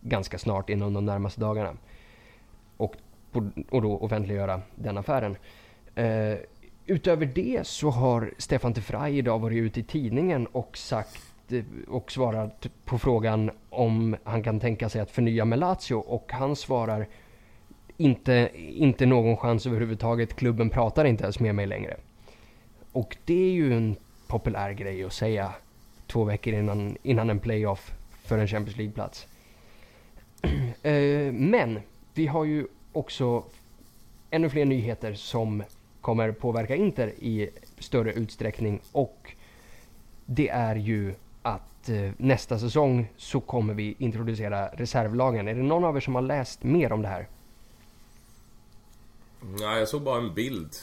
[0.00, 1.76] ganska snart inom de närmaste dagarna.
[2.76, 2.94] Och,
[3.70, 5.36] och då offentliggöra den affären.
[5.94, 6.38] Eh,
[6.86, 11.64] utöver det så har Stefan De Frey idag varit ute i tidningen och sagt Eh,
[11.88, 12.50] och svarar
[12.84, 17.06] på frågan om han kan tänka sig att förnya med Lazio och han svarar
[17.96, 20.36] inte, inte någon chans överhuvudtaget.
[20.36, 21.96] Klubben pratar inte ens med mig längre.
[22.92, 25.52] Och det är ju en populär grej att säga
[26.06, 27.92] två veckor innan, innan en playoff
[28.24, 29.26] för en Champions League-plats.
[30.82, 31.80] Eh, men
[32.14, 33.44] vi har ju också
[34.30, 35.62] ännu fler nyheter som
[36.00, 39.34] kommer påverka Inter i större utsträckning och
[40.26, 41.14] det är ju
[41.84, 45.48] att eh, nästa säsong så kommer vi introducera reservlagen.
[45.48, 47.28] Är det någon av er som har läst mer om det här?
[49.40, 50.76] Nej, jag såg bara en bild.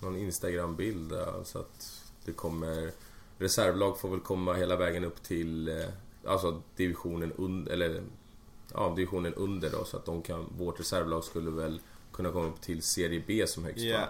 [0.00, 1.12] Någon Instagram-bild.
[1.44, 2.90] Så att det kommer...
[3.38, 5.68] Reservlag får väl komma hela vägen upp till...
[5.68, 5.84] Eh,
[6.26, 7.72] alltså divisionen under...
[7.72, 8.02] Eller...
[8.72, 9.84] Ja, divisionen under då.
[9.84, 10.52] Så att de kan...
[10.58, 11.80] Vårt reservlag skulle väl
[12.12, 14.08] kunna komma upp till Serie B som högst yeah.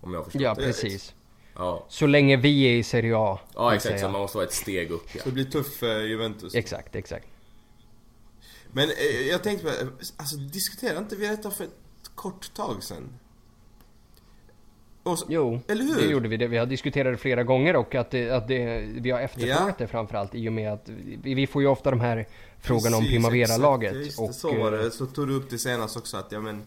[0.00, 1.14] Om jag har förstått Ja, precis.
[1.56, 1.86] Ja.
[1.88, 3.38] Så länge vi är i Serie A.
[3.54, 4.00] Ja, exakt.
[4.00, 5.14] Så man måste vara ett steg upp.
[5.14, 5.22] Ja.
[5.22, 6.54] Så det blir tufft för Juventus.
[6.54, 7.26] Exakt, exakt.
[8.72, 9.70] Men eh, jag tänkte på,
[10.16, 11.70] alltså diskuterade inte vi detta för ett
[12.14, 13.18] kort tag sedan?
[15.04, 15.96] Så, jo, eller hur?
[15.96, 16.36] det gjorde vi.
[16.36, 16.46] Det.
[16.46, 19.74] Vi har diskuterat det flera gånger och att, det, att det, vi har efterfrågat ja.
[19.78, 20.88] det framförallt i och med att
[21.22, 22.26] vi, vi får ju ofta de här
[22.60, 23.92] frågorna om Primavera-laget.
[23.92, 24.90] Det, så var det.
[24.90, 26.62] Så tog du upp det senast också att ja men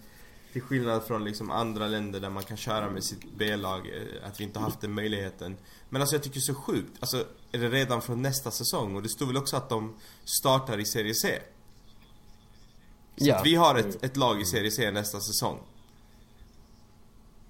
[0.54, 4.39] till skillnad från liksom andra länder där man kan köra med sitt B-lag, eh, att
[4.39, 5.58] vi inte haft den möjligheten.
[5.89, 6.91] Men alltså jag tycker det är så sjukt.
[7.00, 8.95] Alltså, är det redan från nästa säsong?
[8.95, 11.39] Och det står väl också att de startar i Serie C?
[13.18, 13.36] Så ja.
[13.36, 15.60] att vi har ett, ett lag i Serie C nästa säsong.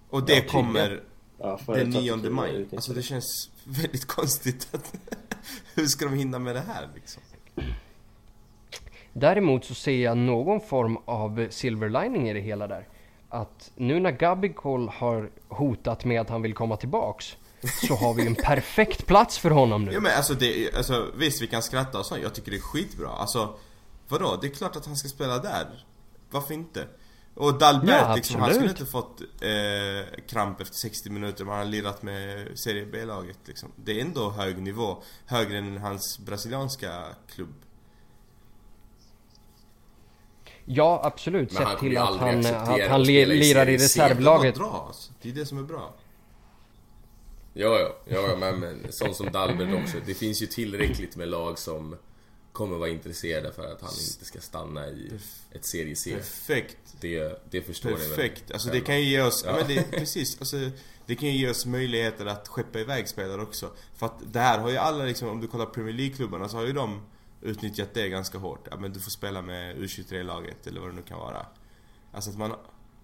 [0.09, 1.03] Och det ja, kommer
[1.37, 2.67] ja, den 9 maj.
[2.71, 4.93] Alltså det känns väldigt konstigt att
[5.75, 7.23] Hur ska de hinna med det här liksom?
[9.19, 12.87] Däremot så ser jag någon form av silver lining i det hela där.
[13.29, 17.37] Att nu när Gabigol har hotat med att han vill komma tillbaks
[17.87, 19.91] så har vi en perfekt plats för honom nu.
[19.91, 22.61] Ja men alltså, det, alltså visst vi kan skratta och så, jag tycker det är
[22.61, 23.09] skitbra.
[23.09, 23.55] Alltså
[24.07, 24.37] vadå?
[24.41, 25.85] Det är klart att han ska spela där.
[26.29, 26.87] Varför inte?
[27.33, 31.57] Och Dalbert ja, liksom, han skulle inte fått eh, kramp efter 60 minuter om han
[31.57, 33.71] har lirat med Serie B-laget liksom.
[33.75, 35.03] Det är ändå hög nivå.
[35.25, 37.03] Högre än hans brasilianska
[37.35, 37.53] klubb.
[40.69, 41.53] Ja, absolut.
[41.53, 44.55] Sett till att han, att han lirar i reservlaget.
[45.21, 45.93] Det är det som är bra.
[47.53, 49.97] Ja, ja, ja, men, men sån som Dalbert också.
[50.05, 51.95] Det finns ju tillräckligt med lag som
[52.51, 55.11] kommer vara intresserade för att han inte ska stanna i
[55.51, 56.13] ett serie C.
[56.15, 56.77] Perfekt.
[57.01, 58.09] Det, det förstår Perfekt.
[58.09, 58.29] ni väl?
[58.29, 58.51] Perfekt.
[58.51, 59.55] Alltså det kan ju ge oss, ja.
[59.55, 60.39] men det, precis.
[60.39, 60.57] Alltså,
[61.05, 63.69] det kan ju ge oss möjligheter att skeppa iväg spelare också.
[63.95, 66.65] För att det här har ju alla liksom, om du kollar Premier League-klubbarna så har
[66.65, 67.01] ju de
[67.41, 68.67] utnyttjat det ganska hårt.
[68.71, 71.45] Ja men du får spela med U23-laget eller vad det nu kan vara.
[72.11, 72.53] Alltså att man...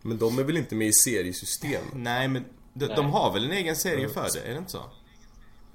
[0.01, 1.83] Men de är väl inte med i seriesystem?
[1.93, 2.95] Nej men de, Nej.
[2.95, 4.83] de har väl en egen serie för det, är det inte så?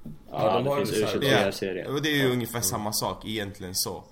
[0.02, 1.94] Ja, ja de har det finns U23-serien.
[1.94, 2.32] Ja, det är ju ja.
[2.32, 4.04] ungefär samma sak egentligen så.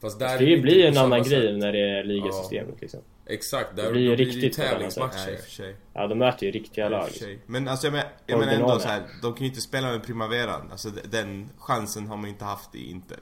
[0.00, 3.00] Fast där det blir ju en annan grej när det är ligasystemet liksom.
[3.32, 5.38] Exakt, där det blir ju riktigt tävlingsmatcher.
[5.58, 7.08] Ja, ja, de möter ju riktiga lag.
[7.46, 10.02] Men alltså jag, men, jag menar ändå så här, de kan ju inte spela med
[10.02, 10.68] Primaveran.
[10.70, 13.18] Alltså den chansen har man inte haft i Inter.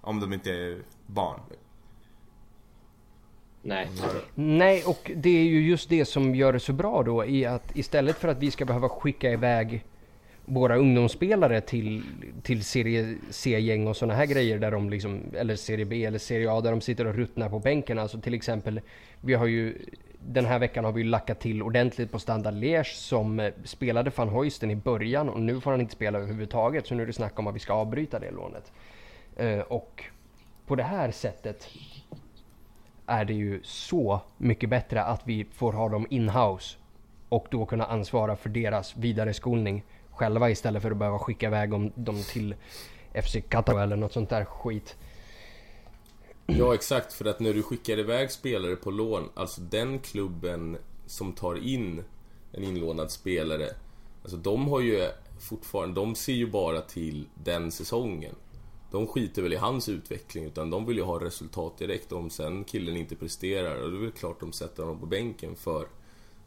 [0.00, 1.40] Om de inte är barn.
[3.62, 3.88] Nej.
[4.34, 7.76] Nej, och det är ju just det som gör det så bra då i att
[7.76, 9.84] istället för att vi ska behöva skicka iväg
[10.48, 12.02] våra ungdomsspelare till,
[12.42, 16.52] till serie C-gäng och sådana här grejer där de liksom, eller serie B eller serie
[16.52, 17.98] A där de sitter och ruttnar på bänken.
[17.98, 18.80] Alltså till exempel,
[19.20, 19.78] vi har ju
[20.20, 24.28] den här veckan har vi lackat till ordentligt på Standard Liège som eh, spelade van
[24.28, 27.38] Hoisten i början och nu får han inte spela överhuvudtaget så nu är det snack
[27.38, 28.72] om att vi ska avbryta det lånet.
[29.36, 30.04] Eh, och
[30.66, 31.68] på det här sättet
[33.06, 36.76] är det ju så mycket bättre att vi får ha dem in-house
[37.28, 39.82] och då kunna ansvara för deras vidare skolning
[40.18, 42.54] själva istället för att behöva skicka iväg dem till
[43.24, 44.96] FC Qatar eller något sånt där skit.
[46.46, 51.32] Ja exakt, för att när du skickar iväg spelare på lån, alltså den klubben som
[51.32, 52.04] tar in
[52.52, 53.68] en inlånad spelare,
[54.22, 55.08] alltså de har ju
[55.40, 58.34] fortfarande, de ser ju bara till den säsongen.
[58.90, 62.64] De skiter väl i hans utveckling, utan de vill ju ha resultat direkt om sen
[62.64, 63.82] killen inte presterar.
[63.82, 65.88] Och då är det klart de sätter honom på bänken för,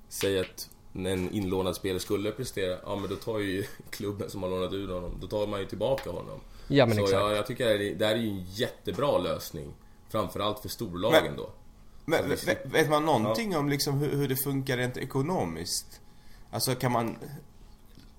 [0.10, 4.50] säg att en inlånad spelare skulle prestera, ja men då tar ju klubben som har
[4.50, 6.40] lånat ut honom, då tar man ju tillbaka honom.
[6.68, 7.22] Ja men Så exakt.
[7.22, 9.74] jag, jag tycker det, det här är ju en jättebra lösning.
[10.10, 11.50] Framförallt för storlagen men, då.
[12.06, 13.60] Men vet, vet man någonting ja.
[13.60, 16.02] om liksom hur, hur det funkar rent ekonomiskt?
[16.52, 17.16] Alltså kan man...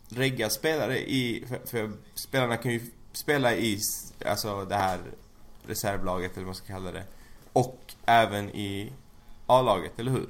[0.09, 2.81] regga spelare i, för, för spelarna kan ju
[3.12, 3.79] spela i
[4.27, 5.01] alltså det här
[5.66, 7.05] reservlaget eller vad man ska kalla det.
[7.53, 8.93] Och även i
[9.47, 10.29] A-laget, eller hur?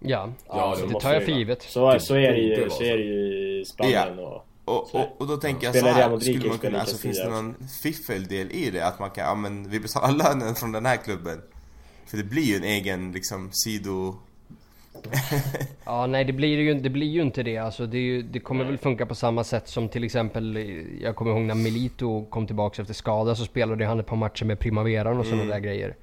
[0.00, 1.62] Ja, Ja, det, det tar måste jag för givet.
[1.62, 4.44] Så, så är det ju, så är det ju i Spanien och...
[4.64, 7.54] Och, och, och då tänker jag så här, skulle man kunna, alltså finns det någon
[7.82, 8.86] fiffeldel i det?
[8.86, 11.42] Att man kan, ja men vi betalar lönen från den här klubben.
[12.06, 14.14] För det blir ju en egen liksom sido...
[15.84, 17.58] Ja, nej det blir ju, det blir ju inte det.
[17.58, 20.56] Alltså, det, ju, det kommer väl funka på samma sätt som till exempel,
[21.02, 24.44] jag kommer ihåg när Milito kom tillbaka efter skada så spelade han ett par matcher
[24.44, 25.96] med Primaveran och sådana där grejer.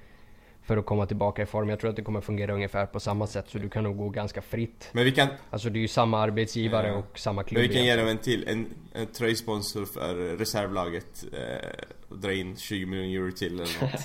[0.65, 1.69] För att komma tillbaka i form.
[1.69, 4.09] Jag tror att det kommer fungera ungefär på samma sätt så du kan nog gå
[4.09, 4.89] ganska fritt.
[4.91, 6.93] Men vi kan, Alltså det är ju samma arbetsgivare Ja.
[6.93, 11.23] och samma men klubb vi kan ge dem en till, en, en tröjsponsor för reservlaget.
[11.33, 11.69] Eh,
[12.09, 13.91] och dra in 20 miljoner euro till eller något.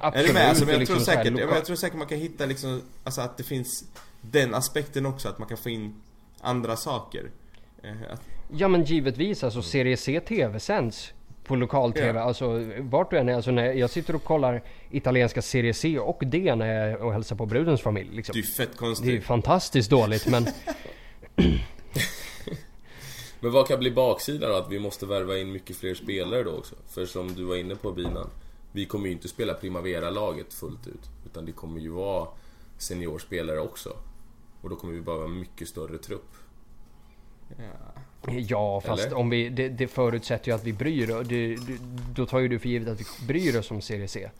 [0.00, 0.26] Är Absolut.
[0.28, 0.48] du med?
[0.48, 2.46] Alltså, men jag, liksom tror säkert, ja, men loka- jag tror säkert man kan hitta
[2.46, 3.84] liksom, alltså att det finns
[4.20, 5.94] den aspekten också, att man kan få in
[6.40, 7.30] andra saker.
[7.82, 8.20] Eh, att,
[8.54, 11.12] Ja men givetvis alltså Serie C TV-sänds
[11.44, 12.18] på lokal-TV.
[12.18, 12.24] Ja.
[12.24, 13.34] Alltså vart du än är.
[13.34, 17.12] Alltså när jag sitter och kollar italienska Serie C och D när jag är och
[17.12, 18.10] hälsar på brudens familj.
[18.16, 18.32] Liksom.
[18.32, 19.24] det är fett Det är konstigt.
[19.24, 20.46] fantastiskt dåligt men
[23.40, 24.56] Men vad kan bli baksidan då?
[24.56, 26.74] Att vi måste värva in mycket fler spelare då också?
[26.88, 28.30] För som du var inne på Binan,
[28.72, 31.10] vi kommer ju inte spela Primavera-laget fullt ut.
[31.26, 32.28] Utan det kommer ju vara
[32.78, 33.96] seniorspelare också.
[34.60, 36.30] Och då kommer vi behöva en mycket större trupp.
[37.48, 37.91] Ja.
[38.28, 39.16] Ja fast Eller?
[39.16, 41.28] om vi, det, det förutsätter ju att vi bryr oss.
[41.28, 41.78] Det, det,
[42.14, 44.30] då tar ju du för givet att vi bryr oss om Serie C.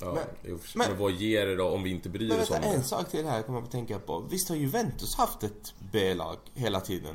[0.00, 0.24] Ja, Men-
[0.74, 2.78] men- men vad ger det då om vi inte bryr Men oss om vänta, en
[2.78, 2.84] det?
[2.86, 4.20] sak till här kommer jag att tänka på.
[4.30, 7.14] Visst har Juventus haft ett B-lag hela tiden?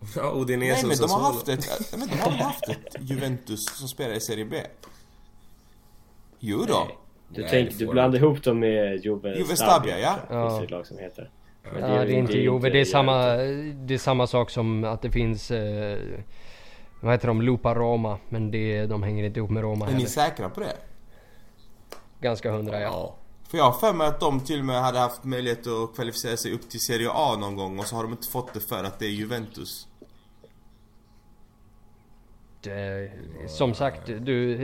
[0.16, 3.66] Ja, Udinese Nej men och de har haft ett, men de har haft ett Juventus
[3.78, 4.56] som spelar i Serie B?
[6.38, 6.88] Jo då.
[7.28, 10.18] Du, Nej, tänk, det du blandar ihop dem med Juve, Juve Stabia, ja.
[10.30, 10.58] Ja.
[10.58, 11.30] Det ett lag som heter.
[11.64, 12.70] Ja, det är inte ju Juve.
[12.70, 13.36] Det är, samma,
[13.74, 15.50] det är samma sak som att det finns...
[15.50, 15.98] Eh,
[17.00, 17.42] vad heter de?
[17.42, 18.18] Lupa Roma.
[18.28, 20.08] Men det, de hänger inte ihop med Roma Är ni heller.
[20.08, 20.76] säkra på det?
[22.20, 22.88] Ganska hundra ja.
[22.88, 23.16] Ja.
[23.48, 26.36] För jag har för mig att de till och med hade haft möjlighet att kvalificera
[26.36, 28.84] sig upp till Serie A någon gång och så har de inte fått det för
[28.84, 29.86] att det är Juventus.
[32.62, 33.10] Det,
[33.46, 34.56] som sagt, du,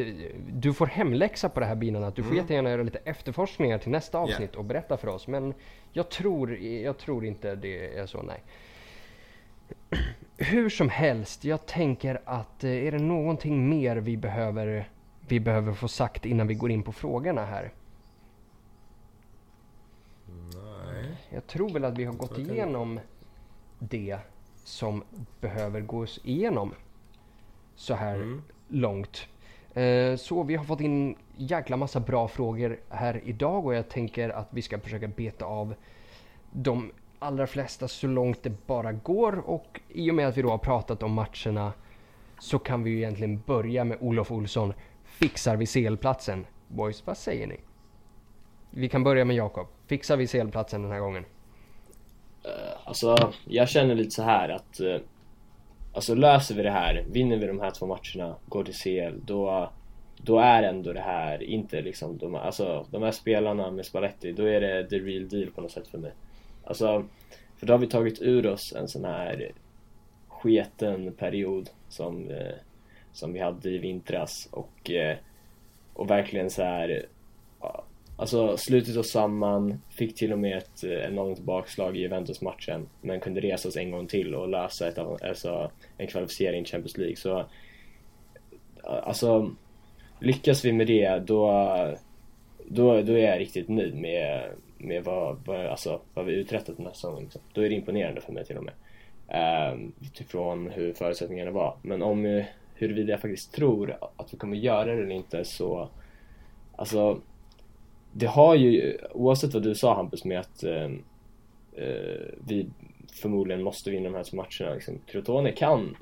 [0.49, 2.13] du får hemläxa på det här binan.
[2.15, 5.27] Du får jättegärna göra lite efterforskningar till nästa avsnitt och berätta för oss.
[5.27, 5.55] Men
[5.93, 8.43] jag tror, jag tror inte det är så, nej.
[10.37, 14.89] Hur som helst, jag tänker att eh, är det någonting mer vi behöver,
[15.29, 17.73] vi behöver få sagt innan vi går in på frågorna här?
[20.27, 21.17] Nej.
[21.31, 23.01] Jag tror väl att vi har gått igenom
[23.79, 24.19] det
[24.65, 25.05] som
[25.41, 26.75] behöver gås igenom
[27.79, 28.43] så här Mm.
[28.69, 29.27] långt.
[29.75, 34.29] Eh, Så vi har fått in jäkla massa bra frågor här idag och jag tänker
[34.31, 35.75] att vi ska försöka beta av
[36.53, 40.51] de allra flesta så långt det bara går och i och med att vi då
[40.51, 41.73] har pratat om matcherna
[42.39, 44.73] så kan vi ju egentligen börja med Olof Olsson.
[45.05, 46.47] Fixar vi CL-platsen?
[46.69, 47.57] Boys, vad säger ni?
[48.71, 49.67] Vi kan börja med Jakob.
[49.87, 51.25] Fixar vi CL-platsen den här gången?
[52.85, 54.97] Alltså, jag känner lite så här att eh,
[55.93, 59.71] Alltså löser vi det här, vinner vi de här två matcherna, går till CL, då
[60.23, 64.45] Då är ändå det här inte liksom de, alltså, de här spelarna med Spalletti, då
[64.45, 66.13] är det the real deal på något sätt för mig.
[66.65, 67.05] Alltså,
[67.57, 69.53] för då har vi tagit ur oss en sån här
[70.29, 72.55] sketen period som, eh,
[73.13, 75.17] som vi hade i vintras och, eh,
[75.95, 77.07] och verkligen så här
[78.21, 83.21] Alltså slutit oss samman, fick till och med ett eh, enormt bakslag i Juventus-matchen men
[83.21, 87.17] kunde resa oss en gång till och lösa ett, alltså, en kvalificering i Champions League.
[87.17, 87.47] Så eh,
[88.83, 89.51] alltså,
[90.21, 91.51] lyckas vi med det då,
[92.65, 96.87] då, då är jag riktigt nöjd med, med vad, vad, alltså, vad vi uträttat den
[96.87, 97.23] här säsongen.
[97.23, 97.41] Liksom.
[97.53, 98.75] Då är det imponerande för mig till och med.
[99.73, 101.77] Um, utifrån hur förutsättningarna var.
[101.83, 102.45] Men om eh,
[102.75, 105.89] huruvida jag faktiskt tror att vi kommer göra det eller inte så
[106.77, 107.21] Alltså
[108.19, 110.91] det har ju, oavsett vad du sa Hampus med att eh,
[111.77, 112.67] eh, vi
[113.23, 114.75] förmodligen måste vinna de här matcherna.
[114.75, 114.99] Liksom.
[115.07, 115.97] Crotone kan,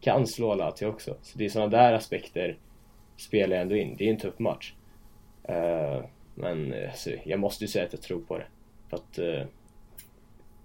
[0.00, 1.16] kan slå Lazio också.
[1.22, 2.56] Så det är sådana där aspekter
[3.16, 3.96] spelar jag ändå in.
[3.98, 4.72] Det är en tuff match.
[5.44, 6.00] Eh,
[6.34, 8.46] men eh, alltså, jag måste ju säga att jag tror på det.
[8.88, 9.46] För att eh,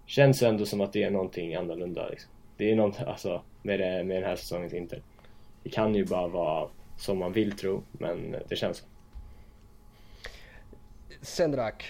[0.05, 2.09] känns ändå som att det är någonting annorlunda.
[2.09, 2.31] Liksom.
[2.57, 5.01] Det är något, alltså, med, det, med den här säsongens Inter.
[5.63, 8.85] Det kan ju bara vara som man vill tro, men eh, det känns så.
[11.24, 11.86] Sendrak,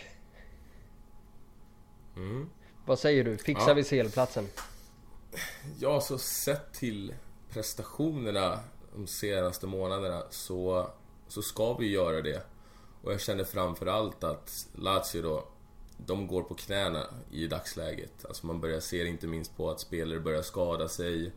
[2.16, 2.50] Mm.
[2.86, 3.38] vad säger du?
[3.38, 3.74] Fixar Ja.
[3.74, 4.48] vi CL-platsen?
[5.80, 7.14] Ja, så sett till
[7.50, 8.60] prestationerna
[8.96, 10.90] de senaste månaderna så,
[11.28, 12.44] så ska vi göra det.
[13.04, 15.48] Och jag känner framförallt att Lazio då,
[15.98, 18.26] de går på knäna i dagsläget.
[18.26, 21.32] Alltså man börjar se inte minst på att spelare börjar skada sig.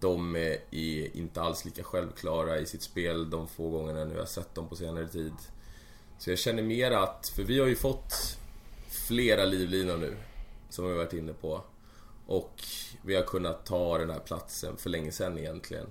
[0.00, 4.54] De är inte alls lika självklara i sitt spel de få gångerna nu jag sett
[4.54, 5.32] dem på senare tid.
[6.18, 8.38] Så jag känner mer att, för vi har ju fått
[8.88, 10.16] flera livlinor nu,
[10.70, 11.62] som vi har varit inne på.
[12.26, 12.62] Och
[13.02, 15.86] vi har kunnat ta den här platsen för länge sedan egentligen.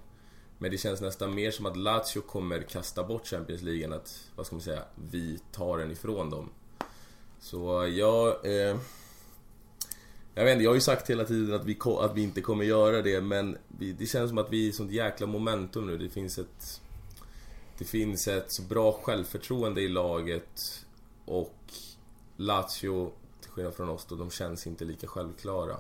[0.58, 4.30] Men det känns nästan mer som att Lazio kommer kasta bort Champions League än att,
[4.36, 6.50] vad ska man säga, vi tar den ifrån dem.
[7.40, 8.46] Så jag...
[8.46, 8.78] Eh,
[10.36, 12.66] jag vet inte, jag har ju sagt hela tiden att vi, att vi inte kommer
[12.66, 15.98] göra det men vi, det känns som att vi är i sånt jäkla momentum nu.
[15.98, 16.82] Det finns ett...
[17.78, 20.86] Det finns ett så bra självförtroende i laget
[21.26, 21.74] och
[22.38, 23.12] Lazio,
[23.42, 25.78] till skillnad från oss då, de känns inte lika självklara.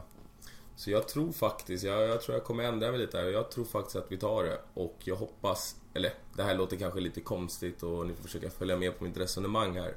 [0.76, 3.26] Så jag tror faktiskt, jag, jag tror jag kommer ändra mig lite här.
[3.26, 4.62] Jag tror faktiskt att vi tar det.
[4.74, 8.78] Och jag hoppas, eller det här låter kanske lite konstigt och ni får försöka följa
[8.78, 9.96] med på mitt resonemang här.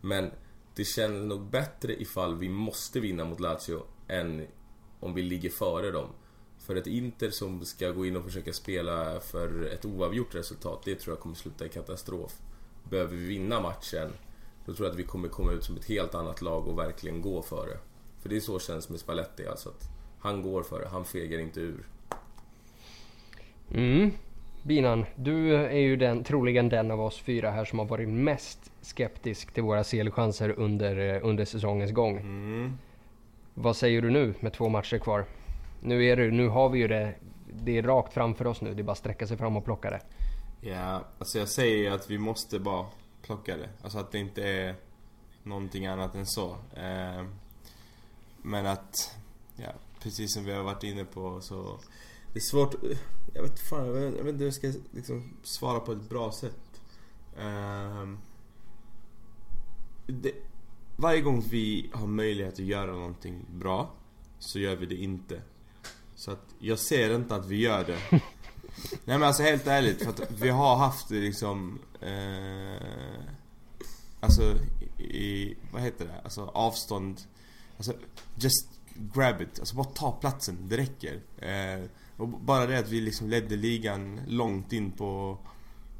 [0.00, 0.30] Men
[0.74, 4.46] det känns nog bättre ifall vi måste vinna mot Lazio än
[5.00, 6.08] om vi ligger före dem.
[6.66, 10.94] För ett Inter som ska gå in och försöka spela för ett oavgjort resultat, det
[10.94, 12.32] tror jag kommer sluta i katastrof.
[12.90, 14.12] Behöver vi vinna matchen,
[14.64, 17.22] då tror jag att vi kommer komma ut som ett helt annat lag och verkligen
[17.22, 17.78] gå före.
[18.22, 19.68] För det är så känns med Spalletti alltså.
[19.68, 19.88] Att
[20.18, 21.86] han går före, han fegar inte ur.
[23.70, 24.10] Mm.
[24.62, 28.72] Binan, du är ju den, troligen den av oss fyra här som har varit mest
[28.82, 32.16] skeptisk till våra CL-chanser under, eh, under säsongens gång.
[32.16, 32.78] Mm.
[33.54, 35.24] Vad säger du nu med två matcher kvar?
[35.86, 37.14] Nu, är det, nu har vi ju det,
[37.64, 38.74] det är rakt framför oss nu.
[38.74, 40.00] Det är bara att sträcka sig fram och plocka det.
[40.60, 42.86] Ja, alltså jag säger ju att vi måste bara
[43.22, 43.68] plocka det.
[43.82, 44.74] Alltså att det inte är
[45.42, 46.50] någonting annat än så.
[46.76, 47.24] Eh,
[48.42, 49.16] men att,
[49.56, 49.72] ja,
[50.02, 51.80] precis som vi har varit inne på så
[52.32, 52.74] det är svårt,
[53.34, 56.08] jag vet fan, jag vet, jag vet inte hur jag ska liksom svara på ett
[56.08, 56.82] bra sätt.
[57.38, 58.08] Eh,
[60.06, 60.32] det,
[60.96, 63.90] varje gång vi har möjlighet att göra någonting bra
[64.38, 65.42] så gör vi det inte.
[66.16, 67.98] Så att jag ser inte att vi gör det.
[69.04, 73.26] Nej men alltså helt ärligt, för att vi har haft det liksom eh,
[74.20, 74.42] Alltså
[74.98, 76.20] i, vad heter det?
[76.24, 77.20] Alltså avstånd
[77.76, 77.92] Alltså
[78.34, 78.68] just
[79.14, 81.20] grab it, alltså bara ta platsen, det räcker.
[81.38, 81.84] Eh,
[82.16, 85.38] och bara det att vi liksom ledde ligan långt in på,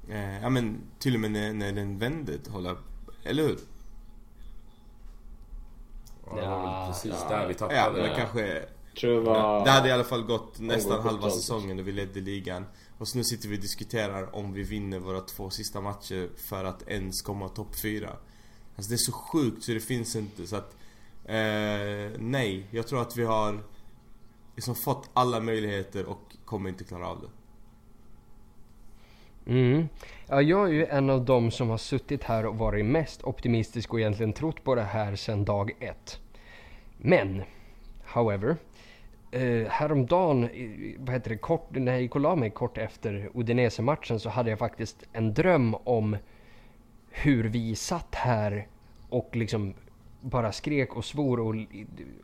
[0.08, 2.76] eh, ja men till och med när, när den vände, hålla,
[3.24, 3.58] eller hur?
[6.26, 7.36] Ja, det var väl precis ja.
[7.36, 7.78] där vi tappade.
[7.78, 8.64] Ja, men kanske...
[9.00, 9.64] Tror det, var...
[9.64, 12.64] det hade i alla fall gått nästan halva säsongen och vi ledde ligan.
[12.98, 16.64] Och så nu sitter vi och diskuterar om vi vinner våra två sista matcher för
[16.64, 18.10] att ens komma topp fyra.
[18.76, 20.76] Alltså det är så sjukt så det finns inte så att
[21.28, 23.58] Eh, nej, jag tror att vi har
[24.54, 27.28] liksom fått alla möjligheter och kommer inte klara av det.
[29.52, 29.88] Mm.
[30.26, 33.92] Ja, jag är ju en av dem som har suttit här och varit mest optimistisk
[33.92, 36.20] och egentligen trott på det här sedan dag ett.
[36.96, 37.42] Men,
[38.04, 38.56] however,
[39.30, 40.48] eh, häromdagen,
[40.98, 44.50] vad heter det, kort, när jag gick och la mig kort efter Udinese-matchen så hade
[44.50, 46.16] jag faktiskt en dröm om
[47.10, 48.66] hur vi satt här
[49.08, 49.74] och liksom
[50.20, 51.54] bara skrek och svor och,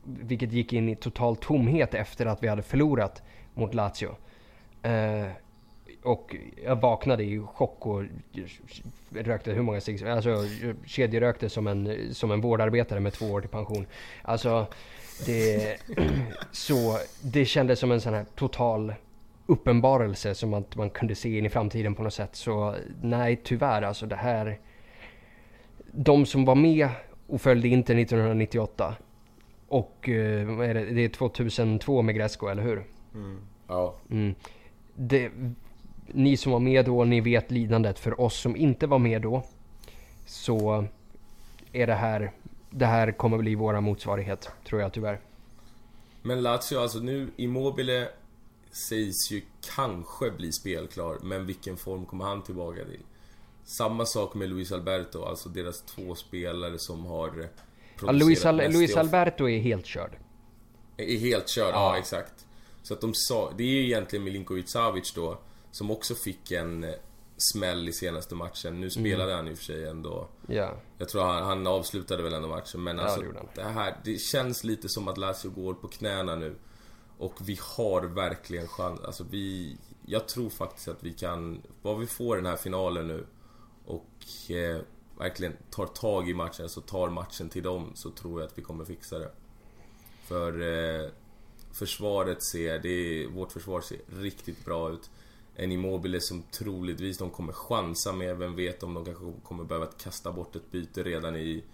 [0.04, 3.22] vilket gick in i total tomhet efter att vi hade förlorat
[3.54, 4.16] mot Lazio.
[4.82, 5.26] Eh,
[6.02, 8.02] och jag vaknade i chock och
[9.10, 10.36] rökte hur många cigg Alltså
[10.86, 13.86] kedjerökte som en, som en vårdarbetare med två år till pension.
[14.22, 14.66] Alltså
[15.26, 15.76] det,
[16.52, 18.94] så, det kändes som en sån här total
[19.46, 22.36] uppenbarelse som att man kunde se in i framtiden på något sätt.
[22.36, 24.58] Så nej, tyvärr alltså det här.
[25.92, 26.88] De som var med
[27.26, 28.94] och följde Inter 1998.
[29.68, 30.84] Och eh, är det?
[30.84, 32.84] det är 2002 med Gresco, eller hur?
[33.14, 33.40] Mm.
[33.68, 33.94] Ja.
[34.10, 34.34] Mm.
[34.94, 35.30] Det,
[36.06, 37.98] ni som var med då, ni vet lidandet.
[37.98, 39.42] För oss som inte var med då
[40.26, 40.84] så
[41.72, 42.32] är det här,
[42.72, 45.20] det här kommer bli våra motsvarighet, tror jag tyvärr.
[46.22, 48.08] Men Lazio, alltså nu, Immobile
[48.88, 49.42] sägs ju
[49.76, 53.02] kanske bli spelklar, men vilken form kommer han tillbaka till?
[53.64, 57.48] Samma sak med Luis Alberto, alltså deras två spelare som har
[58.02, 60.16] ja, Luis, Al Luis Alberto är helt körd.
[60.96, 61.94] Är helt körd, ja.
[61.94, 62.46] ja exakt.
[62.82, 65.38] Så att de sa, det är ju egentligen Milinkovic Savic då,
[65.70, 66.94] som också fick en
[67.52, 68.80] smäll i senaste matchen.
[68.80, 69.36] Nu spelade mm.
[69.36, 70.28] han i och för sig ändå.
[70.46, 70.74] Ja.
[70.98, 72.82] Jag tror han, han avslutade väl ändå matchen.
[72.82, 76.36] Men ja, alltså, det, det här, det känns lite som att Lazio går på knäna
[76.36, 76.54] nu.
[77.18, 79.00] Och vi har verkligen chans.
[79.00, 79.76] Alltså vi...
[80.06, 81.62] Jag tror faktiskt att vi kan...
[81.82, 83.26] Vad vi får den här finalen nu
[83.86, 84.80] och eh,
[85.18, 88.62] verkligen tar tag i matchen, så tar matchen till dem, så tror jag att vi
[88.62, 89.30] kommer fixa det.
[90.24, 91.10] För eh,
[91.72, 95.10] försvaret ser, det vårt försvar ser riktigt bra ut.
[95.62, 99.86] En Immobile som troligtvis de kommer chansa med, vem vet om de kanske kommer behöva
[99.86, 101.64] kasta bort ett byte redan i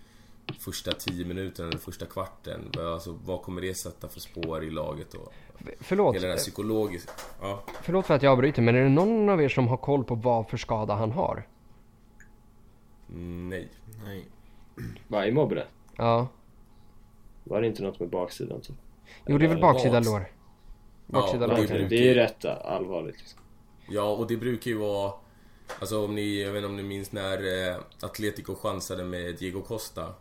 [0.59, 2.71] första 10 minuterna eller första kvarten.
[2.79, 5.33] Alltså, vad kommer det sätta för spår i laget och
[5.81, 7.13] Förlåt, hela den här psykologiska...
[7.41, 7.63] Ja.
[7.83, 10.15] förlåt för att jag avbryter men är det någon av er som har koll på
[10.15, 11.47] vad för skada han har?
[13.11, 13.69] Mm, Nej.
[14.05, 14.25] Nej.
[15.09, 15.65] Vad, Immobile?
[15.97, 16.29] Ja.
[17.45, 18.77] Var det inte något med baksidan typ?
[19.27, 20.29] Jo det är väl baksida baks- lår.
[21.07, 21.67] Baksida Ja, lår.
[21.67, 23.17] det det är ju- ju rätt allvarligt.
[23.19, 23.41] Liksom.
[23.91, 25.13] Ja, och det brukar ju vara...
[25.81, 29.63] Alltså om ni, jag vet inte om ni minns när eh, Atletico chansade med Diego
[29.63, 30.15] Costa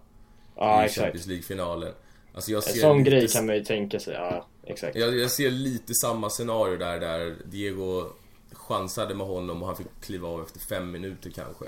[0.55, 1.01] Ja, i exakt.
[1.01, 1.93] Champions League-finalen.
[2.34, 4.95] Alltså jag En sån lite, grej kan man ju tänka sig, ja exakt.
[4.95, 8.05] jag, jag ser lite samma scenario där, där Diego
[8.51, 11.65] chansade med honom och han fick kliva av efter fem minuter kanske.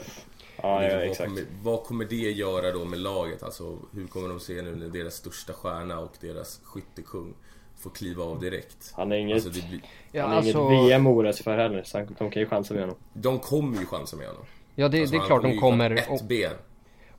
[0.61, 1.29] Ja, Liksom, ja vad, exakt.
[1.29, 3.43] kommer, vad kommer det göra då med laget?
[3.43, 7.33] Alltså hur kommer de se nu när deras största stjärna och deras skyttekung
[7.79, 8.93] får kliva av direkt?
[8.95, 11.83] Han är inget, Alltså, det blir, Ja, han är alltså, inget VM orolig för heller,
[11.83, 12.97] så de kan ju chansa med honom.
[13.13, 14.43] de kommer ju chansa med honom.
[14.75, 15.91] ja det, Alltså, det är klart de kommer.
[15.91, 16.51] Ett Och, ben.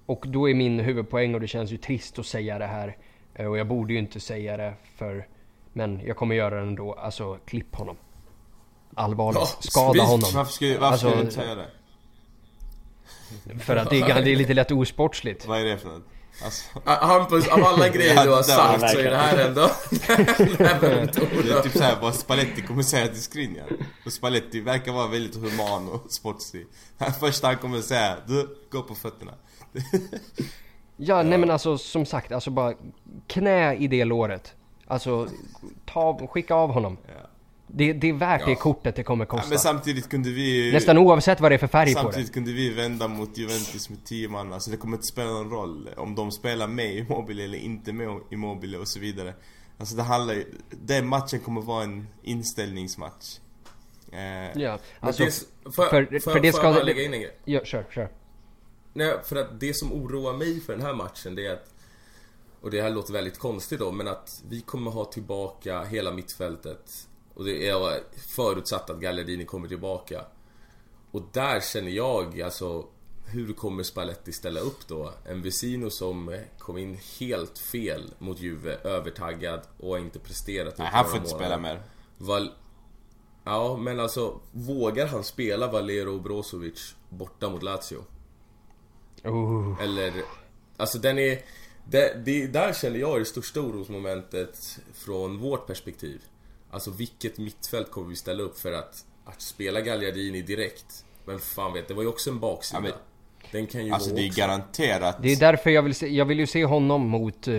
[0.07, 2.97] och då är min huvudpoäng och det känns ju trist att säga det här.
[3.35, 5.27] eh, Och jag borde ju inte säga det för...
[5.73, 6.93] Men jag kommer göra det ändå.
[6.93, 7.97] Alltså klipp honom.
[8.95, 9.41] Allvarligt.
[9.41, 10.03] Ja, Skada spik.
[10.03, 10.31] honom.
[10.35, 11.67] Varför skulle, varför Alltså- du inte säga det?
[13.59, 15.47] För att det är, det är lite lätt osportsligt.
[15.47, 16.03] Vad är det för något?
[16.45, 19.61] Alltså, Hampus, av alla grejer Ja, du har sagt så är det här ändå...
[19.91, 23.67] det är typ såhär vad Spalletti kommer säga till Skriniar.
[24.07, 26.67] Och Spalletti verkar vara väldigt human och sportslig.
[27.21, 29.33] Första han kommer säga, du, gå på fötterna.
[30.97, 32.75] Ja, nej men alltså som sagt, alltså bara
[33.27, 34.55] knä i det låret.
[34.87, 35.29] Alltså,
[35.87, 36.97] ta, skicka av honom.
[37.07, 37.30] Ja.
[37.75, 38.57] Det, det är värt det Ja.
[38.59, 39.49] kortet det kommer Ja, kosta.
[39.49, 42.03] men samtidigt kunde vi Nästan oavsett vad det är för färg på det.
[42.03, 45.51] Samtidigt kunde vi vända mot Juventus med 10 man, alltså det kommer inte spela någon
[45.51, 49.35] roll om de spelar med Immobile eller inte med Immobile och så vidare.
[49.79, 53.39] Alltså det handlar ju, den matchen kommer vara en inställningsmatch.
[54.13, 55.31] Eh, Ja, alltså, det,
[55.65, 57.37] för, för- för, för för det det ska- bara lägga in en grej?
[57.45, 58.09] ja, kör, kör.
[58.93, 61.75] Nej, för att det som oroar mig för den här matchen det är att
[62.63, 67.07] och det här låter väldigt konstigt då, men att vi kommer ha tillbaka hela mittfältet.
[67.41, 70.25] Och det är förutsatt att Gallardini kommer tillbaka.
[71.11, 72.87] Och där känner jag, alltså
[73.27, 75.13] hur kommer Spalletti ställa upp då?
[75.25, 80.89] En Vesino som kom in helt fel mot Juve, övertaggad och har inte presterat nej,
[80.93, 81.83] han får inte spela mer.
[82.19, 82.51] Val...
[83.45, 88.05] Ja, men alltså vågar han spela Valero Brozovic borta mot Lazio?
[89.25, 89.83] Oh.
[89.83, 90.13] Eller,
[90.77, 91.45] alltså den är...
[91.85, 96.23] Det, det, där känner jag det största orosmomentet från vårt perspektiv.
[96.71, 101.05] Alltså vilket mittfält kommer vi ställa upp för att, att spela Gagliardini direkt?
[101.25, 102.79] Men fan vet, det var ju också en baksida.
[102.79, 102.93] Ja, men-
[103.53, 104.41] den kan ju Alltså det är också.
[104.41, 105.17] garanterat.
[105.23, 107.55] Det är därför jag vill se, jag vill ju se honom mot, eh,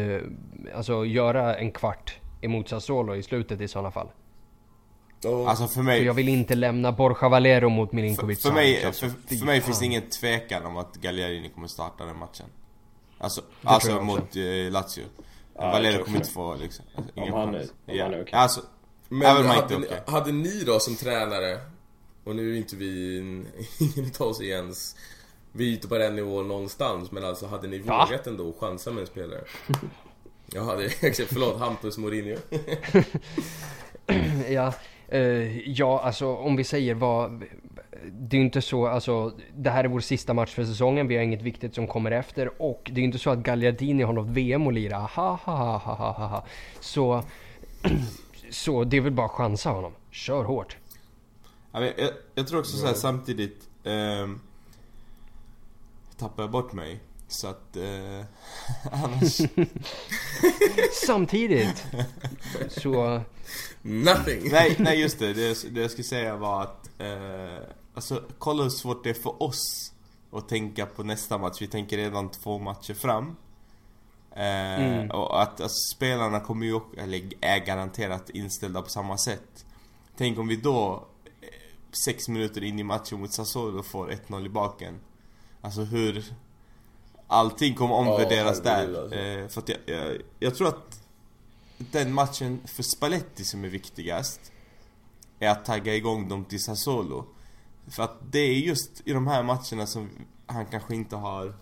[0.76, 4.08] alltså göra en kvart emot Sassuolo i slutet i sådana fall.
[5.26, 8.52] Och- Alltså för För mig, jag vill inte lämna Borja Valero mot för, Milinkovic för
[8.52, 9.06] mig, för, alltså.
[9.30, 12.46] Fy för mig finns det ingen tvekan om att Galliarini kommer starta den matchen.
[13.18, 15.04] Alltså, alltså mot eh, Lazio.
[15.56, 18.04] Ja, Valero kommer inte få liksom, alltså, Om ingen han är- om ja.
[18.04, 18.34] han är okej.
[18.34, 18.62] Alltså,
[19.14, 21.60] Men Även hade, ni- hade ni då som tränare,
[22.24, 23.18] och nu är inte vi,
[23.80, 24.96] ingen av oss ens,
[25.52, 28.06] vi är inte på den nivån någonstans, men alltså hade ni Va?
[28.10, 29.42] vågat ändå chansa med en spelare?
[30.54, 30.90] Jag hade,
[31.30, 32.38] förlåt, Hampus Mourinho.
[34.50, 34.74] Ja,
[35.08, 37.44] eh, ja, alltså om vi säger vad...
[38.12, 41.16] Det är ju inte så, alltså det här är vår sista match för säsongen, vi
[41.16, 44.14] har inget viktigt som kommer efter och det är ju inte så att Gagliardini har
[44.14, 46.46] något VM att lira, ha ha ha ha ha ha.
[46.80, 47.24] Så,
[48.52, 49.94] så det är väl bara att chansa honom.
[50.12, 50.78] Kör hårt.
[51.72, 54.40] Ja, men jag, jag tror också så här samtidigt ehm,
[56.18, 58.26] Tappar jag bort mig Så att eh,
[59.04, 59.42] Annars
[61.06, 61.86] Samtidigt
[62.70, 63.22] så,
[63.82, 64.52] Nothing!
[64.52, 68.64] nej, nej just det, det, jag- det jag skulle säga var att eh, Alltså kolla
[68.64, 69.94] hur svårt det är för oss
[70.32, 73.34] Att tänka på nästa match, vi tänker redan två matcher fram eh,
[74.36, 75.12] Mm.
[75.12, 79.66] Och att alltså, spelarna kommer ju, också- eller är garanterat inställda på samma sätt
[80.18, 81.08] Tänk om vi då
[81.42, 81.48] eh,
[82.06, 85.00] Sex minuter in i matchen mot Sassuolo får 1-0 i baken
[85.62, 86.34] Alltså hur
[87.28, 89.18] Allting kommer omvärderas herregud, där alltså.
[89.18, 91.02] eh, För att jag, jag, jag tror att
[91.78, 94.52] Den matchen för Spalletti som är viktigast
[95.40, 97.26] Är att tagga igång dem till Sassuolo
[97.88, 100.10] För att det är just i de här matcherna som
[100.46, 101.56] han kanske inte har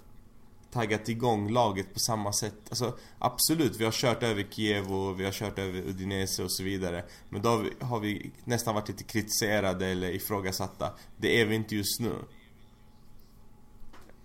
[0.71, 2.55] taggat igång laget på samma sätt.
[2.69, 6.63] Alltså absolut, vi har kört över Kiev och vi har kört över Udinese och så
[6.63, 7.05] vidare.
[7.29, 10.93] Men då har vi, har vi nästan varit lite kritiserade eller ifrågasatta.
[11.17, 12.13] Det är vi inte just nu.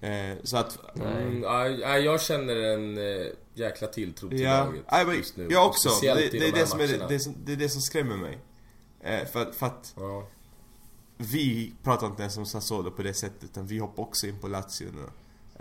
[0.00, 0.96] Eh, så att...
[1.00, 5.48] Mm, ja, ja, jag känner en eh, jäkla tilltro till Ja, laget just nu.
[5.50, 5.88] jag också.
[6.02, 8.16] Det, det, i är de det, som är, det, som, det är det som skrämmer
[8.16, 8.38] mig.
[9.00, 10.28] Eh, för, att- för att Ja.
[11.16, 14.48] vi pratar inte ens om Sassuolo på det sättet utan vi hoppar också in på
[14.48, 15.04] Lazio nu.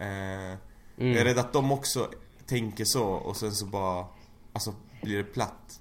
[0.06, 0.58] Eh,
[0.96, 2.10] Jag är rädd att de också
[2.46, 4.06] tänker så och sen så bara,
[4.54, 5.80] alltså blir det platt.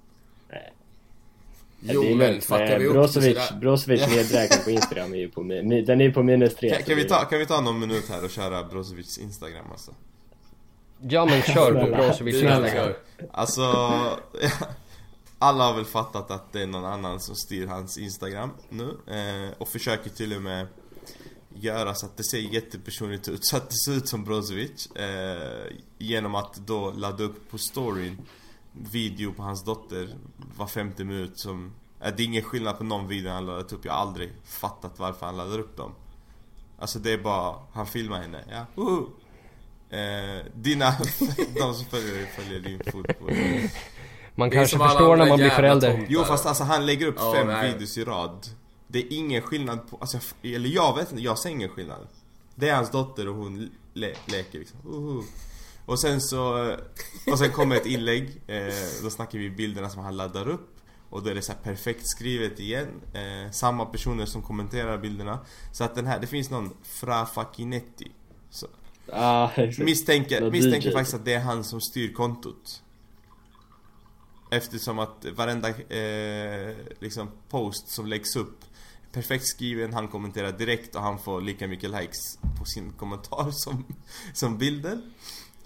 [1.81, 2.45] Jo det är men lugnt.
[2.45, 6.13] fuckar vi upp Brozovic, sådär- Brozovic nedräkning på Instagram är ju på, den är ju
[6.13, 6.71] på minus tre.
[6.71, 9.95] Kan, kan, vi ta, kan vi ta någon minut här och köra Brozovics Instagram alltså?
[11.01, 11.97] Ja men kör på.
[11.97, 12.93] Brozovic Instagram.
[13.33, 13.63] Alltså,
[15.39, 19.53] alla har väl fattat att det är någon annan som styr hans Instagram nu eh,
[19.59, 20.67] Och försöker till och med
[21.55, 25.77] göra så att det ser jättepersonligt ut, så att det ser ut som Brozovic eh,
[25.99, 28.19] Genom att då ladda upp på storyn
[28.73, 30.17] video på hans dotter
[30.57, 33.85] var femte minut som eh, Det är ingen skillnad på någon video han laddat upp,
[33.85, 35.95] jag har aldrig fattat varför han laddar upp dem
[36.79, 39.11] Alltså det är bara, han filmar henne, ja, woho!
[39.91, 40.91] Eh, dina,
[41.55, 43.33] de som följer, följer din fotboll
[44.35, 46.07] Man kanske förstår när man blir förälder.
[46.09, 47.73] Jo fast alltså han lägger upp Ja, fem nej.
[47.73, 48.47] videos i rad
[48.93, 52.07] Det är ingen skillnad på, alltså, jag- eller jag vet inte, jag ser ingen skillnad.
[52.55, 54.79] Det är hans dotter och hon le leker liksom.
[54.87, 55.23] Uhu.
[55.87, 56.73] Och sen så,
[57.27, 60.69] och sen kommer ett inlägg eh, Då snackar vi bilderna som han laddar upp.
[61.11, 62.89] Och då är det så här perfekt skrivet igen.
[63.15, 65.39] Eh, Samma personer som kommenterar bilderna.
[65.73, 68.13] Så att den här, det finns någon Fra Facchinetti.
[68.51, 68.67] Så,
[69.13, 69.51] Ah.
[69.79, 72.83] Misstänker, misstänker faktiskt att det är han som styr kontot.
[74.51, 78.62] Eftersom att varenda eh, liksom post som läggs upp
[79.13, 83.85] Perfekt skriven, han kommenterar direkt och han får lika mycket likes på sin kommentar som,
[84.35, 85.13] som bilden.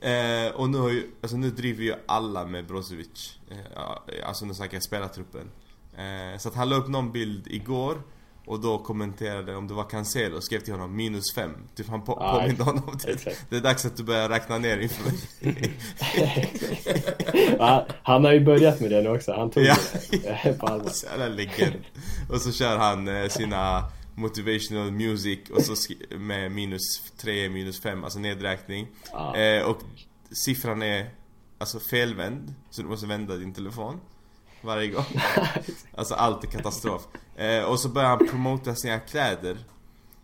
[0.01, 3.39] Eh, Och nu har ju, alltså nu driver ju alla med Brozovic.
[3.51, 5.51] Eh, Alltså nu snackar jag spelartruppen.
[5.97, 8.03] Eh, Så att han la upp någon bild igår
[8.47, 12.15] och då kommenterade, om det var Cancelo, skrev till honom minus fem Typ han på,
[12.15, 13.37] påminde honom om det.
[13.49, 15.13] Det är dags att du börjar räkna ner inför
[17.59, 19.77] Ja, han har ju börjat med det nu också, han tog Ja.
[20.11, 20.91] det på allvar.
[20.91, 21.75] Så jävla legend.
[22.31, 23.85] Och så kör han eh, sina
[24.15, 25.75] motivational music och så
[26.19, 26.83] med minus
[27.17, 28.87] 3, minus 5, alltså nedräkning.
[29.13, 29.37] Ja.
[29.37, 29.79] Eh, och
[30.45, 31.11] siffran är
[31.59, 34.01] alltså felvänd, så du måste vända din telefon
[34.63, 35.05] varje gång.
[35.95, 37.07] Alltså allt är katastrof.
[37.37, 39.59] Eh, och så börjar han promota sina kläder.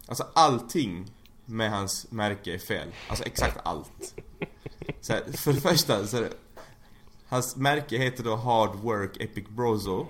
[0.07, 1.11] Alltså allting
[1.45, 2.89] med hans märke är fel.
[3.09, 4.15] Alltså exakt allt.
[5.01, 6.33] Så här, för det första så är det,
[7.29, 10.07] Hans märke heter då Hard Work Epic Brozo.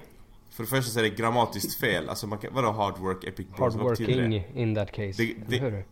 [0.51, 2.09] För det första så är det grammatiskt fel.
[2.09, 3.79] Alltså man kan, vadå Hard Work Epic Brozo?
[3.79, 3.85] Det?
[3.85, 5.13] Hardworking in that case.
[5.23, 5.85] Det- det- hur?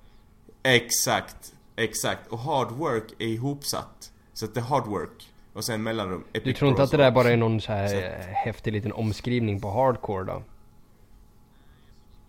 [0.63, 2.27] Exakt, exakt.
[2.29, 4.13] Och hard work är ihopsatt.
[4.33, 5.30] Så att det är hard work.
[5.61, 7.89] Och sen mellanrum epic Du tror inte att det där bara är någon så här
[7.89, 10.43] Så- eh, häftig liten omskrivning på hardcore då?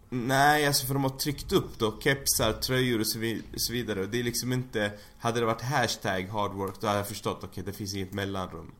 [0.09, 4.01] Nej, alltså för de har tryckt upp då kepsar, tröjor och så, vi, så vidare.
[4.01, 4.91] Och det är liksom inte...
[5.19, 8.71] Hade det varit hashtag hard work då hade jag förstått, okej det finns inget mellanrum.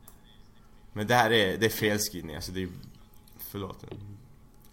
[0.92, 2.68] Men det här är, det är felskrivning, alltså det är...
[3.38, 3.84] Förlåt.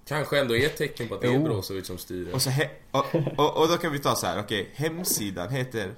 [0.07, 1.39] Kanske ändå är ett tecken på att det är.
[1.39, 2.33] Brozovic som styr.
[2.33, 3.05] Och, så he, och,
[3.37, 5.93] och, och då kan vi ta så här, okej, hemsidan heter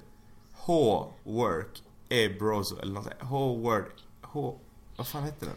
[0.53, 1.81] H-work
[2.11, 3.15] e brozo eller något sånt.
[3.21, 3.85] H-word,
[4.21, 4.59] H...
[4.97, 5.55] Vad fan heter den?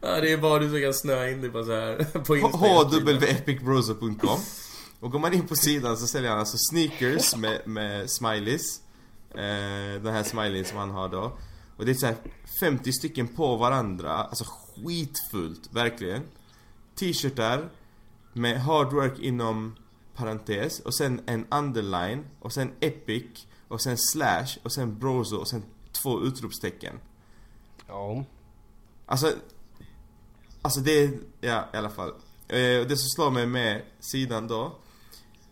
[0.00, 3.18] Ja, det är bara du som kan snöa in dig på så här på Instagram.
[3.18, 4.40] hwepicbrozo.com
[5.00, 8.80] Och går man in på sidan så säljer han alltså sneakers med, med smileys.
[9.30, 11.38] Eh, Den här smileyn som han har då.
[11.76, 12.16] Och det är så här
[12.60, 16.22] 50 stycken på varandra, alltså skitfullt, verkligen.
[16.98, 17.68] T-shirtar
[18.32, 19.76] med hard work inom
[20.14, 20.80] parentes.
[20.80, 22.24] Och sen en underline.
[22.40, 25.62] Och sen epic och sen slash och sen brozo och sen
[26.02, 27.00] två utropstecken.
[27.88, 28.24] Ja.
[29.06, 29.32] Alltså
[30.62, 31.10] Alltså det är,
[31.40, 32.08] ja i alla fall.
[32.48, 34.76] Eh, Det som slår mig med sidan då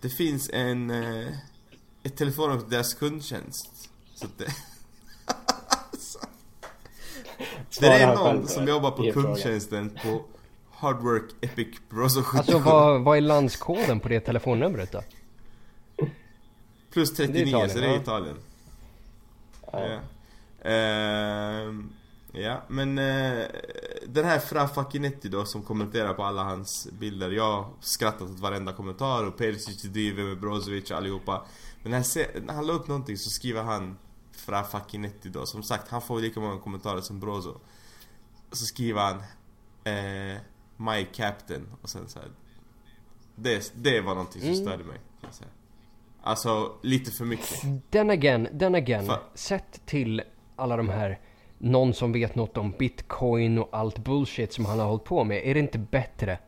[0.01, 1.29] Det finns en eh,
[2.03, 3.91] Ett telefonnummer till deras kundtjänst.
[4.15, 4.47] Så att det
[5.93, 6.19] alltså,
[7.81, 10.25] Det är någon som jobbar på kundtjänsten på
[10.71, 15.03] Hardwork Epic Brozo 77 Alltså vad, vad är landskoden på det telefonnumret då?
[16.95, 18.01] Plus 39 Italien, så det är.
[18.01, 18.37] Italien
[19.73, 19.87] Ja.
[19.89, 20.01] Ja.
[20.71, 21.93] Ehm,
[22.33, 23.47] ja, men eh,
[24.07, 27.31] den här Fra Facchinetti då som kommenterar på alla hans bilder.
[27.31, 31.47] Jag har skrattat åt varenda kommentar och Perisic driver med Brozovic och allihopa.
[31.83, 33.99] Men när, han la upp någonting så skriver han
[34.33, 35.47] Fra Facchinetti då.
[35.47, 37.61] Som sagt, han får lika många kommentarer som Brozo.
[38.53, 39.17] Så skriver han
[39.85, 40.41] eh,
[40.77, 42.29] My Captain och sen så här.
[43.37, 44.65] Det, det var någonting som Mm.
[44.65, 44.97] störde mig.
[45.21, 45.51] Kan jag säga.
[46.27, 47.61] Alltså, lite för mycket.
[47.91, 49.05] Den again, den again.
[49.07, 50.23] Fa- Sett till
[50.57, 51.21] alla de här
[51.59, 55.43] någon som vet något om bitcoin och allt bullshit som han har hållit på med.
[55.45, 56.39] Är det inte bättre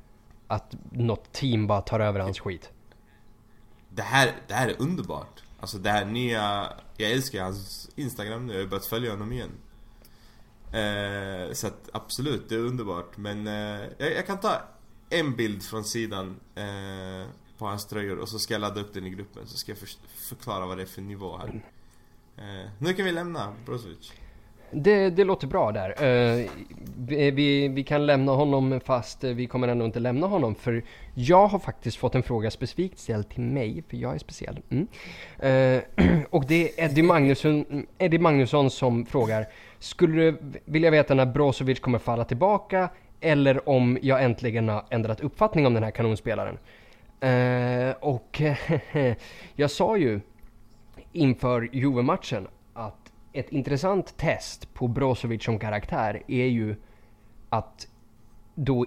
[0.46, 2.70] att något team bara tar över hans skit?
[3.88, 5.42] Det här, det här är underbart.
[5.60, 6.66] Alltså det här nya...
[6.96, 9.50] Jag älskar hans Instagram nu, jag har börjat följa honom igen.
[10.72, 13.16] Eh, så att absolut, det är underbart.
[13.16, 14.52] Men eh, jag, jag kan ta
[15.10, 19.06] en bild från sidan eh, på hans tröjor och så ska jag ladda upp den
[19.06, 19.46] i gruppen.
[19.46, 21.60] Så ska jag för, förklara vad det är för nivå här.
[22.36, 24.12] Eh, nu kan vi lämna Brozovic.
[24.70, 26.04] Det, det låter bra där.
[26.04, 26.50] Eh,
[26.98, 30.84] vi, vi, kan lämna honom fast vi kommer ändå inte lämna honom för
[31.14, 34.58] jag har faktiskt fått en fråga specifikt ställd till mig, för jag är speciell.
[34.70, 34.88] Mm.
[35.38, 35.82] Eh,
[36.30, 39.46] och det är Eddie Magnusson, Eddie Magnusson som frågar
[39.78, 42.88] Skulle du vilja veta när Brozovic kommer falla tillbaka
[43.20, 46.58] eller om jag äntligen har ändrat uppfattning om den här kanonspelaren?
[47.20, 48.42] Eh, och
[49.56, 50.20] jag sa ju
[51.12, 56.76] inför Juve-matchen att ett intressant test på Brozovic som karaktär är ju
[57.48, 57.88] att
[58.54, 58.86] då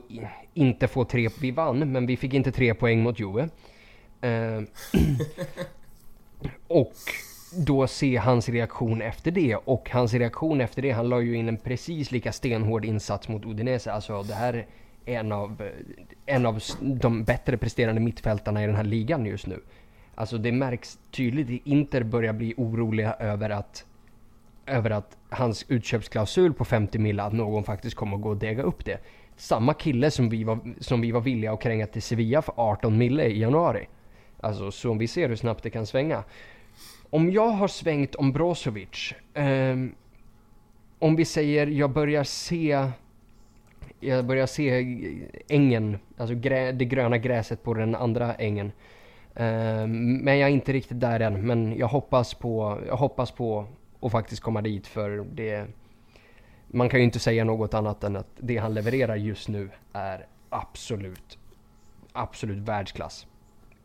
[0.53, 3.49] inte få tre, vi vann men vi fick inte tre poäng mot Juve.
[4.21, 4.61] Eh,
[6.67, 6.93] och
[7.65, 11.47] då se hans reaktion efter det och hans reaktion efter det, han la ju in
[11.47, 13.91] en precis lika stenhård insats mot Udinese.
[13.91, 14.67] Alltså det här
[15.05, 15.69] en av,
[16.25, 19.61] en av de bättre presterande mittfältarna i den här ligan just nu.
[20.15, 23.85] Alltså det märks tydligt, Inter börjar bli oroliga över att
[24.69, 28.63] över att hans utköpsklausul på 50 mil, att någon faktiskt kommer att gå och dega
[28.63, 28.97] upp det.
[29.35, 32.97] Samma kille som vi var, som vi var villiga att kränga till Sevilla för 18
[32.97, 33.87] mille i januari.
[34.39, 36.23] Alltså så om vi ser hur snabbt det kan svänga.
[37.09, 39.13] Om jag har svängt om Brozovic.
[39.33, 39.75] Eh,
[40.99, 42.91] om vi säger jag börjar se
[43.99, 44.87] jag börjar se
[45.47, 48.71] ängen, alltså grä, det gröna gräset på den andra ängen.
[49.39, 51.47] Uh, men jag är inte riktigt där än.
[51.47, 53.67] Men jag hoppas på, jag hoppas på
[53.99, 55.67] att faktiskt komma dit för det...
[56.67, 60.27] Man kan ju inte säga något annat än att det han levererar just nu är
[60.49, 61.37] absolut,
[62.11, 63.27] absolut världsklass.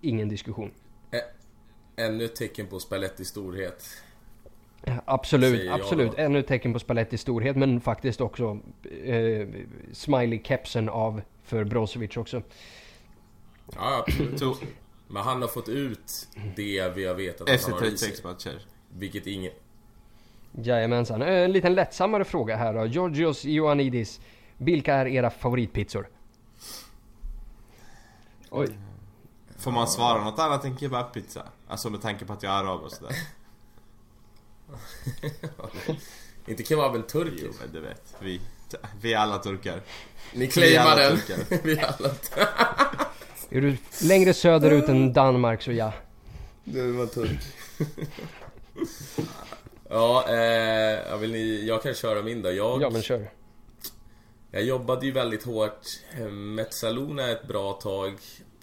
[0.00, 0.70] Ingen diskussion.
[1.96, 3.84] Ännu ett tecken på Spallettis storhet.
[5.04, 6.14] Absolut, absolut.
[6.16, 8.58] Ännu ett tecken på Spallettis storhet men faktiskt också
[9.04, 9.48] eh,
[9.92, 12.42] smiley-kepsen av för Brozovic också.
[13.74, 14.42] Ja, absolut.
[15.08, 18.66] Men han har fått ut det vi har vetat att Efter han har 36 matcher.
[18.88, 19.52] Vilket ingen...
[20.52, 21.22] Jajamensan.
[21.22, 22.86] En liten lättsammare fråga här då.
[22.86, 24.20] Georgios Ioannidis.
[24.56, 26.08] Vilka är era favoritpizzor?
[28.50, 28.68] Oj.
[29.58, 31.42] Får man svara något annat än kebabpizza?
[31.68, 33.12] Alltså med tanke på att jag är arab och sådär.
[36.46, 37.44] Inte kebaben turkisk?
[37.46, 38.16] Jo men du vet.
[38.18, 38.40] Vi,
[39.00, 39.80] vi är alla turkar.
[40.32, 41.18] Ni claimar den.
[41.62, 42.14] vi är alla
[43.50, 45.92] Är du längre söderut än Danmark så ja.
[46.64, 47.40] Du var turk.
[49.88, 52.52] ja, eh, vill ni, jag kan köra min då.
[52.52, 53.30] Jag, ja men kör.
[54.50, 55.86] Jag jobbade ju väldigt hårt.
[56.30, 58.14] Mezzaluna ett bra tag.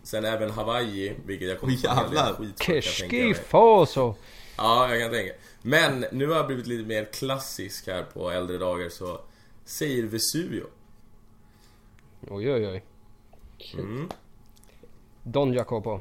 [0.03, 1.73] Sen även Hawaii, vilket jag kommer
[2.11, 4.15] del skit för, Keskifoso!
[4.57, 5.33] Ja, jag kan tänka.
[5.61, 9.19] Men nu har jag blivit lite mer klassisk här på äldre dagar så
[9.65, 10.63] säger Vesuvio.
[12.29, 12.83] Oj, oj, oj.
[13.73, 14.09] Mm.
[15.23, 15.99] Don Jacopo.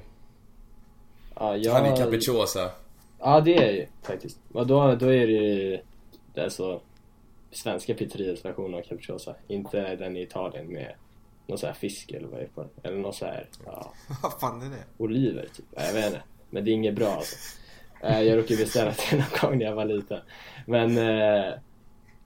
[1.34, 1.72] Ja, jag...
[1.72, 2.70] Han är capricciosa.
[3.18, 4.38] Ja, det är ju faktiskt.
[4.52, 5.80] Och då, då är det ju
[6.34, 6.80] det är så
[7.50, 9.34] svenska pizzerias version av capricciosa.
[9.46, 10.94] Inte den i Italien med
[11.46, 13.92] någon sån här fisk eller vad det är på Eller någon sån här, ja.
[14.22, 14.84] Vad fan är det?
[14.98, 15.66] Oliver typ.
[15.70, 16.22] Jag vet inte.
[16.50, 17.36] Men det är inget bra alltså.
[18.02, 20.20] Eh, jag råkade beställa det någon gång när jag var liten.
[20.66, 21.54] Men eh,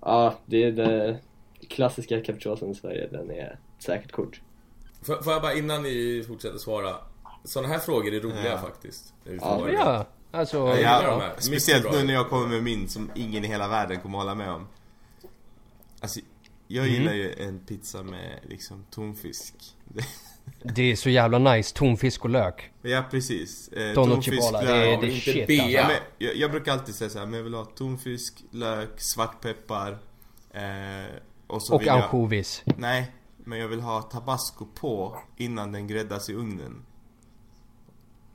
[0.00, 1.16] ja, det är den
[1.68, 3.08] klassiska capricciosan i Sverige.
[3.12, 4.40] Den är säkert kort.
[5.02, 6.96] Får, får jag bara innan ni fortsätter svara.
[7.44, 8.58] Sådana här frågor är roliga Ja.
[8.58, 9.14] faktiskt.
[9.24, 10.06] Ja, ja.
[10.30, 11.32] Alltså, Jag Ja, här.
[11.38, 14.50] speciellt nu när jag kommer med min som ingen i hela världen kommer hålla med
[14.50, 14.66] om.
[16.00, 16.20] Alltså,
[16.68, 16.94] jag Mm.
[16.98, 19.54] gillar ju en pizza med liksom tonfisk.
[20.62, 21.74] det är så jävla nice.
[21.74, 22.70] Tonfisk och lök.
[22.82, 23.68] ja, precis.
[23.68, 24.60] Eh, Don och tonfisk, Cipolla.
[24.60, 24.86] Det lök.
[24.86, 25.62] är, det är inte shit bea.
[25.64, 25.88] alltså.
[25.88, 29.98] Men jag, jag brukar alltid säga så här, men jag vill ha tonfisk, lök, svartpeppar
[30.52, 30.62] eh,
[31.46, 32.62] och så Och ansjovis.
[32.64, 33.12] Nej,
[33.44, 36.82] men jag vill ha tabasco på innan den gräddas i ugnen.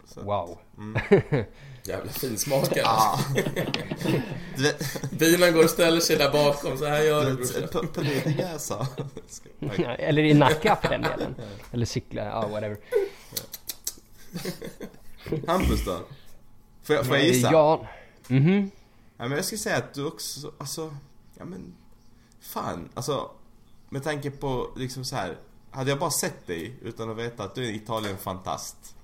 [0.05, 0.59] Så, Wow.
[1.89, 2.79] Jävla finsmakare.
[2.83, 3.19] Ja.
[5.11, 6.77] Bilen går och ställer sig där bakom.
[6.77, 7.87] Så här gör du brorsan.
[7.87, 8.87] på- jäsa.
[9.99, 11.35] Eller i Nacka för den delen.
[11.71, 12.77] Eller cykla, ja whatever.
[15.47, 15.99] Hampus då?
[16.83, 17.51] Får jag, får jag gissa?
[17.51, 17.87] Ja.
[18.27, 18.71] Mhm.
[19.17, 20.95] Ja, men jag skulle säga att du också, alltså,
[21.37, 21.73] ja men,
[22.41, 23.31] fan, alltså,
[23.89, 25.37] med tanke på liksom så här.
[25.71, 28.95] Hade jag bara sett dig utan att veta att du är en Italien-fantast.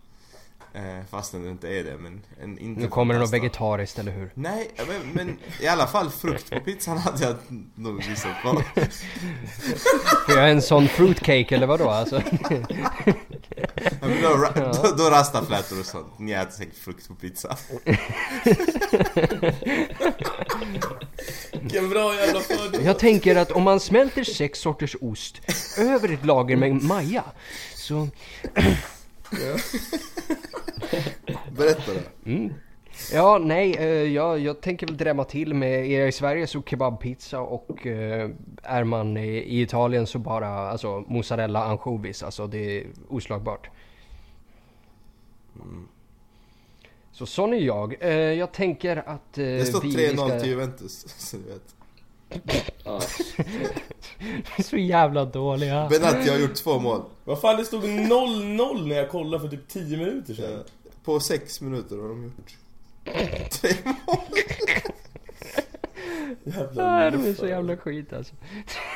[0.75, 4.11] Eh, fastän du inte är det, men en inte Nu kommer det något vegetariskt, eller
[4.11, 4.31] hur?
[4.33, 7.35] Nej, men, men i alla fall frukt på pizzan hade jag
[7.75, 8.61] nog gissat på.
[10.27, 12.21] Får jag en sån fruitcake eller vadå alltså?
[12.29, 16.19] Ja, men då, ra- då, då rastaflätor och sånt.
[16.19, 17.57] Ni äter säkert frukt på pizza.
[21.61, 22.85] Vilken bra jävla fördel.
[22.85, 25.41] Jag tänker att om man smälter sex sorters ost
[25.77, 27.23] över ett lager med maja
[27.75, 28.07] så...
[31.57, 32.29] Berätta då.
[32.31, 32.53] Mm.
[33.13, 36.61] Ja, nej, eh, jag, jag tänker väl drämma till med, är jag i Sverige så
[36.61, 38.29] kebabpizza och eh,
[38.63, 43.69] är man i, Italien så bara alltså mozzarella ansjovis, alltså det är oslagbart.
[47.11, 47.95] Så sån är jag.
[47.99, 50.39] Eh, jag tänker att Det står vi 3-0 ska...
[50.39, 51.74] till Juventus, så du vet.
[52.83, 53.01] Ja.
[54.63, 55.87] så jävla dåliga.
[55.89, 57.01] Benatti har gjort två mål.
[57.23, 60.63] Vad fan det stod 0-0 när jag kollade för typ 10 minuter sedan.
[61.03, 62.57] På sex minuter har de gjort.
[63.51, 64.17] Tre mål.
[66.73, 68.35] Nej, de är så jävla skit alltså.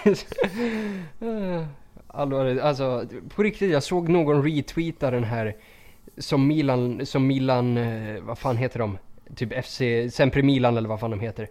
[2.08, 5.56] Allvarligt, alltså på riktigt, jag såg någon retweeta den här
[6.18, 8.98] som Milan, som Milan, eh, vad fan heter de?
[9.36, 11.48] Typ FC, Sempre Milan eller vad fan de heter.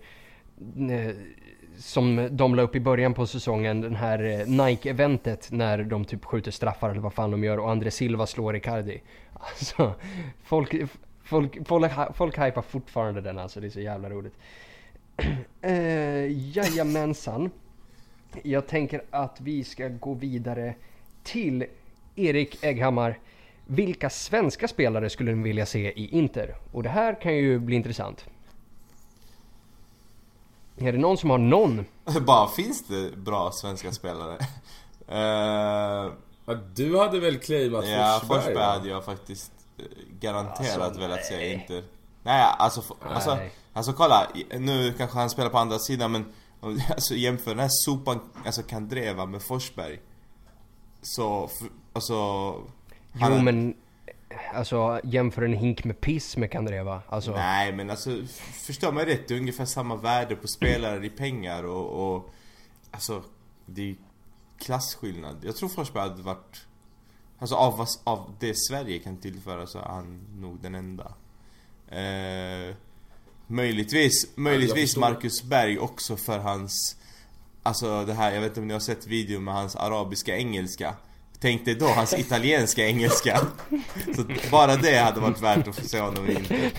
[1.79, 6.25] Som de la upp i början på säsongen, den här eh, Nike-eventet när de typ
[6.25, 9.01] skjuter straffar eller vad fan de gör och André Silva slår Icardi.
[9.41, 9.95] Alltså,
[10.43, 10.75] folk,
[11.23, 14.35] folk, folk, folk hypar fortfarande den alltså, det är så jävla roligt.
[15.67, 17.51] Uh, jajamensan.
[18.43, 20.75] Jag tänker att vi ska gå vidare
[21.23, 21.65] till
[22.17, 23.19] Erik Egghammar.
[23.67, 26.57] Vilka svenska spelare skulle ni vilja se i Inter?
[26.73, 28.27] Och det här kan ju bli intressant.
[30.81, 31.85] Är det någon som har någon?
[32.27, 34.39] Bara, finns det bra svenska spelare?
[35.11, 36.13] Eh,
[36.47, 38.37] Ja, du hade väl claimat ja, Forsberg?
[38.39, 38.65] Forsberg va?
[38.65, 39.85] hade jag faktiskt eh,
[40.21, 41.53] garanterat Alltså, velat se nej.
[41.53, 41.85] Inter.
[42.23, 43.51] Nej, alltså, f- alltså, Nej.
[43.73, 44.27] alltså kolla,
[44.59, 46.25] nu kanske han spelar på andra sidan men
[46.61, 50.01] om- alltså, jämför den här sopan, alltså Kandreva med Forsberg.
[51.03, 51.51] Så,
[51.93, 52.15] alltså...
[52.15, 52.65] Jo
[53.21, 53.75] han men,
[54.55, 57.03] alltså jämför en hink med piss med Kandreva.
[57.09, 61.07] Alltså, Nej men alltså, f- förstå mig rätt, det är ungefär samma värde på spelare
[61.07, 62.31] i pengar och, och
[62.91, 63.23] Alltså,
[63.67, 63.97] det är
[64.59, 65.37] klasskillnad.
[65.43, 66.67] Jag tror Forsberg hade varit
[67.39, 71.13] Alltså av, av det Sverige kan tillföra så är han nog den enda.
[71.89, 72.75] Eh,
[73.47, 75.01] möjligtvis, möjligtvis förstår.
[75.01, 76.97] Marcus Berg också för hans
[77.63, 80.95] Alltså det här, jag vet inte om ni har sett video med hans arabiska engelska
[81.41, 83.41] Tänk dig då hans italienska engelska
[84.17, 86.71] Så bara det hade varit värt att få se honom in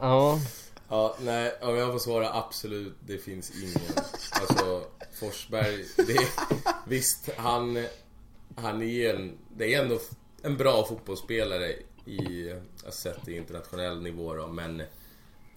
[0.00, 0.40] ja.
[0.88, 3.96] Ja, nej, om jag får svara absolut, det finns ingen.
[4.40, 4.84] Alltså,
[5.20, 6.28] Forsberg, det är,
[6.88, 7.84] visst, han,
[8.56, 9.98] han är en, det är ändå
[10.42, 11.68] en bra fotbollsspelare
[12.06, 12.54] i,
[12.84, 14.82] jag sett i internationell nivå då, men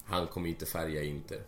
[0.04, 1.40] han kommer inte färga Inter.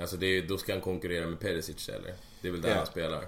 [0.00, 2.14] Alltså det, då ska han konkurrera med Perisic eller?
[2.42, 2.76] Det är väl där Ja.
[2.76, 3.24] han spelar.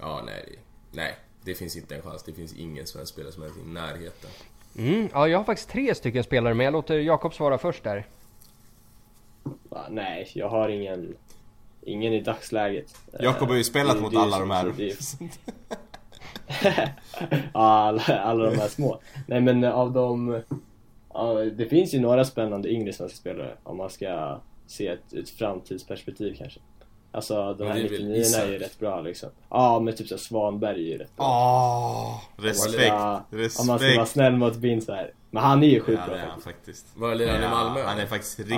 [0.00, 0.58] Ja, nej,
[0.92, 1.14] nej,
[1.44, 2.22] det finns inte en chans.
[2.22, 4.30] Det finns ingen svensk spelare som är i närheten.
[4.78, 8.06] Mm, ja, jag har faktiskt tre stycken spelare men jag låter Jakob svara först där.
[9.68, 11.16] Va, nej, jag har ingen,
[11.82, 12.94] ingen i dagsläget.
[13.20, 14.72] Jakob har ju Eh, spelat det- mot det alla de här.
[17.52, 19.00] alla, alla de här små.
[19.26, 20.42] Nej men av de...
[21.12, 25.30] Ja, det finns ju några spännande yngre svenska spelare om man ska se ett, ett
[25.30, 26.60] framtidsperspektiv kanske.
[27.12, 29.28] Alltså de här det är väl 99 är ju rätt bra liksom.
[29.50, 31.26] Ja men typ så här, Svanberg är ju rätt bra.
[31.26, 34.08] Åh, respekt, Ja, Om man ska vara respekt.
[34.10, 35.12] snäll mot Bin så här.
[35.30, 36.46] Men han är ju sjukt Ja bra det han faktiskt.
[36.56, 36.86] faktiskt.
[36.96, 37.82] Var lirar han i Malmö?
[37.86, 38.54] han är faktiskt riktigt,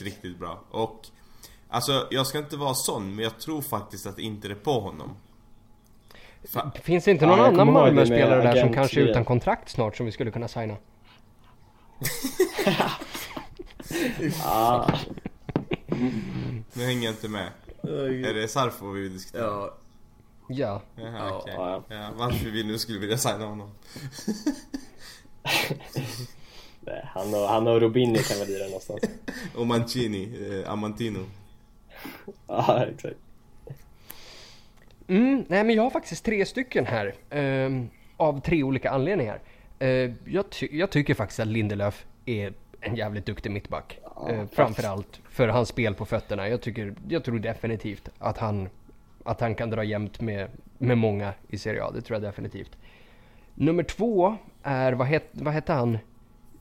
[0.00, 0.60] Ja, riktigt bra.
[0.70, 1.06] Och
[1.68, 5.16] Alltså jag ska inte vara sån men jag tror faktiskt att inte är på honom.
[6.52, 9.24] Fa- Finns det inte Ja, någon jag annan det Malmö-spelare där som kanske är utan
[9.24, 10.76] kontrakt snart som vi skulle kunna signa?
[14.44, 14.86] Ja,
[16.72, 17.48] Nu hänger jag inte med.
[17.88, 19.44] Är det Sarfo vi diskuterar?
[19.46, 19.74] Ja,
[20.48, 20.82] Ja.
[20.96, 21.54] Jaha, Ja, okej.
[21.56, 21.82] ja.
[21.88, 23.70] ja, varför vi nu skulle vilja signa honom.
[26.80, 29.00] nej, han och, han och Robinho kan väl lira någonstans.
[29.56, 30.28] Och Mancini,
[30.64, 31.18] eh, Amantino.
[32.46, 33.16] Ja exakt.
[35.08, 37.14] Mm, nej men jag har faktiskt tre stycken här.
[37.30, 39.40] ehm, av tre olika anledningar.
[39.78, 39.88] Eh,
[40.24, 43.98] jag, ty- jag tycker faktiskt att Lindelöf är en jävligt duktig mittback.
[44.30, 46.48] Uh, framförallt för hans spel på fötterna.
[46.48, 48.68] Jag, tycker, jag tror definitivt att han,
[49.24, 50.48] att han kan dra jämnt med,
[50.78, 51.90] med många i Serie A.
[51.94, 52.70] Det tror jag definitivt.
[53.54, 55.98] Nummer två är, vad, het, vad hette han?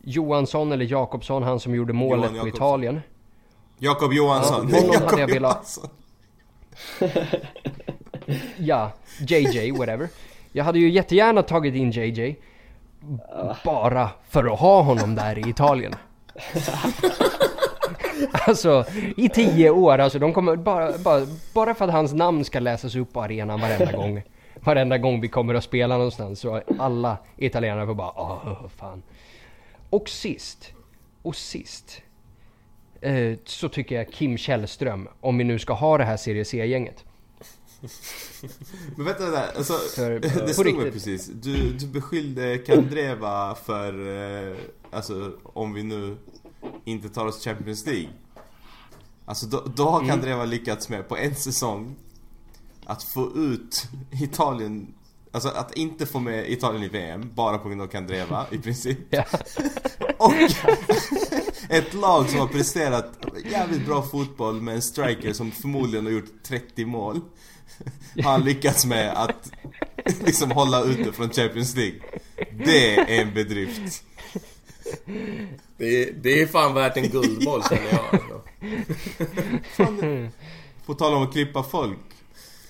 [0.01, 2.47] Johansson eller Jakobsson, han som gjorde målet Johan på.
[2.47, 3.01] Italien.
[3.77, 4.69] Jakob Johansson.
[4.69, 5.79] Ja, honom hade Jakob jag velat-.
[8.57, 10.09] Ja, JJ, whatever.
[10.51, 12.35] Jag hade ju jättegärna tagit in JJ.
[13.65, 15.95] Bara för att ha honom där i Italien.
[18.31, 18.85] alltså,
[19.17, 19.97] i tio år.
[19.97, 23.61] Alltså, de kommer bara, bara, bara för att hans namn ska läsas upp på arenan
[23.61, 24.23] varenda gång.
[24.63, 29.03] Varenda gång vi kommer att spela någonstans så alla italienare får bara åh, fan.
[29.89, 30.73] Och sist,
[31.21, 32.01] och sist.
[33.01, 37.03] Eh, så tycker jag Kim Källström, om vi nu ska ha det här Serie C-gänget.
[38.95, 39.41] Men vänta, vänta.
[39.57, 41.27] Alltså, För- det stod mig precis.
[41.27, 43.93] Du, du beskyllde Kandreva för,
[44.49, 44.55] eh,
[44.91, 46.17] alltså om vi nu
[46.85, 48.09] inte tar oss Champions League.
[49.25, 51.95] Alltså då, då har Kandreva lyckats med på en säsong
[52.85, 54.93] att få ut Italien,
[55.31, 58.97] alltså att inte få med Italien i VM bara på grund av Kandreva i princip.
[60.17, 60.33] Och
[61.69, 63.11] ett lag som har presterat
[63.51, 67.21] jävligt bra fotboll med en striker som förmodligen har gjort 30 mål.
[68.23, 69.51] Har han lyckats med att
[70.25, 71.99] liksom hålla ute från Champions League.
[72.65, 74.03] Det är en bedrift.
[75.77, 78.05] Det är, det är fan värt en guldboll känner jag.
[78.11, 78.41] Alltså.
[80.85, 81.97] På tal om att klippa folk.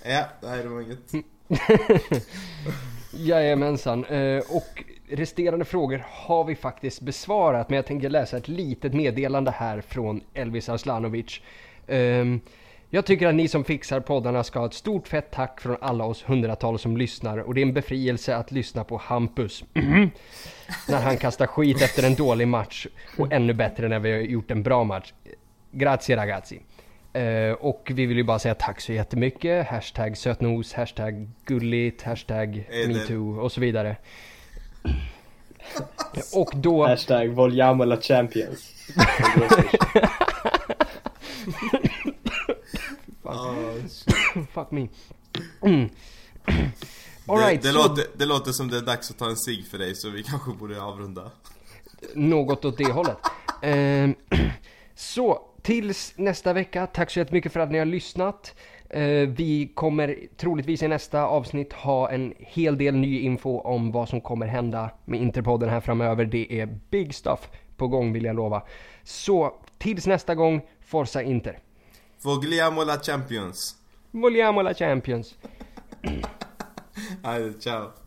[0.03, 1.27] Ja, nej det var inget.
[3.11, 4.05] Jajamensan.
[4.05, 7.69] Eh, och resterande frågor har vi faktiskt besvarat.
[7.69, 11.41] Men jag tänker läsa ett litet meddelande här från Elvis Arslanovic.
[12.89, 16.03] Jag tycker att ni som fixar poddarna ska ha ett stort fett tack från alla
[16.03, 17.37] oss hundratals som lyssnar.
[17.37, 19.63] Och det är en befrielse att lyssna på Hampus.
[20.89, 22.87] när han kastar skit efter en dålig match.
[23.17, 25.13] Och ännu bättre när vi har gjort en bra match.
[25.71, 26.61] Grazie ragazzi.
[27.13, 29.67] Eh, och vi vill ju bara säga tack så jättemycket.
[29.67, 33.95] Hashtag sötnos, hashtag gulligt, hashtag metoo och så vidare.
[36.33, 36.87] Och då...
[36.87, 38.71] Hashtag Vogliamo la Champions.
[44.53, 44.87] Fuck me.
[45.61, 45.89] Mm.
[47.27, 49.65] Alright, det, det, så låter, det låter som det är dags att ta en cigg
[49.67, 51.31] för dig så vi kanske borde avrunda.
[52.13, 53.17] något åt det hållet.
[53.61, 54.15] Ehm,
[54.95, 56.87] så, tills nästa vecka.
[56.87, 58.55] Tack så jättemycket för att ni har lyssnat.
[58.89, 64.09] Eh, vi kommer troligtvis i nästa avsnitt ha en hel del ny info om vad
[64.09, 66.25] som kommer hända med Interpodden här framöver.
[66.25, 68.63] Det är big stuff på gång vill jag lova.
[69.03, 71.59] Så, tills nästa gång, Forza Inter.
[72.25, 73.79] Vogliamo la Champions.
[74.09, 75.37] Vogliamo la Champions.
[77.21, 78.04] Hej, ciao.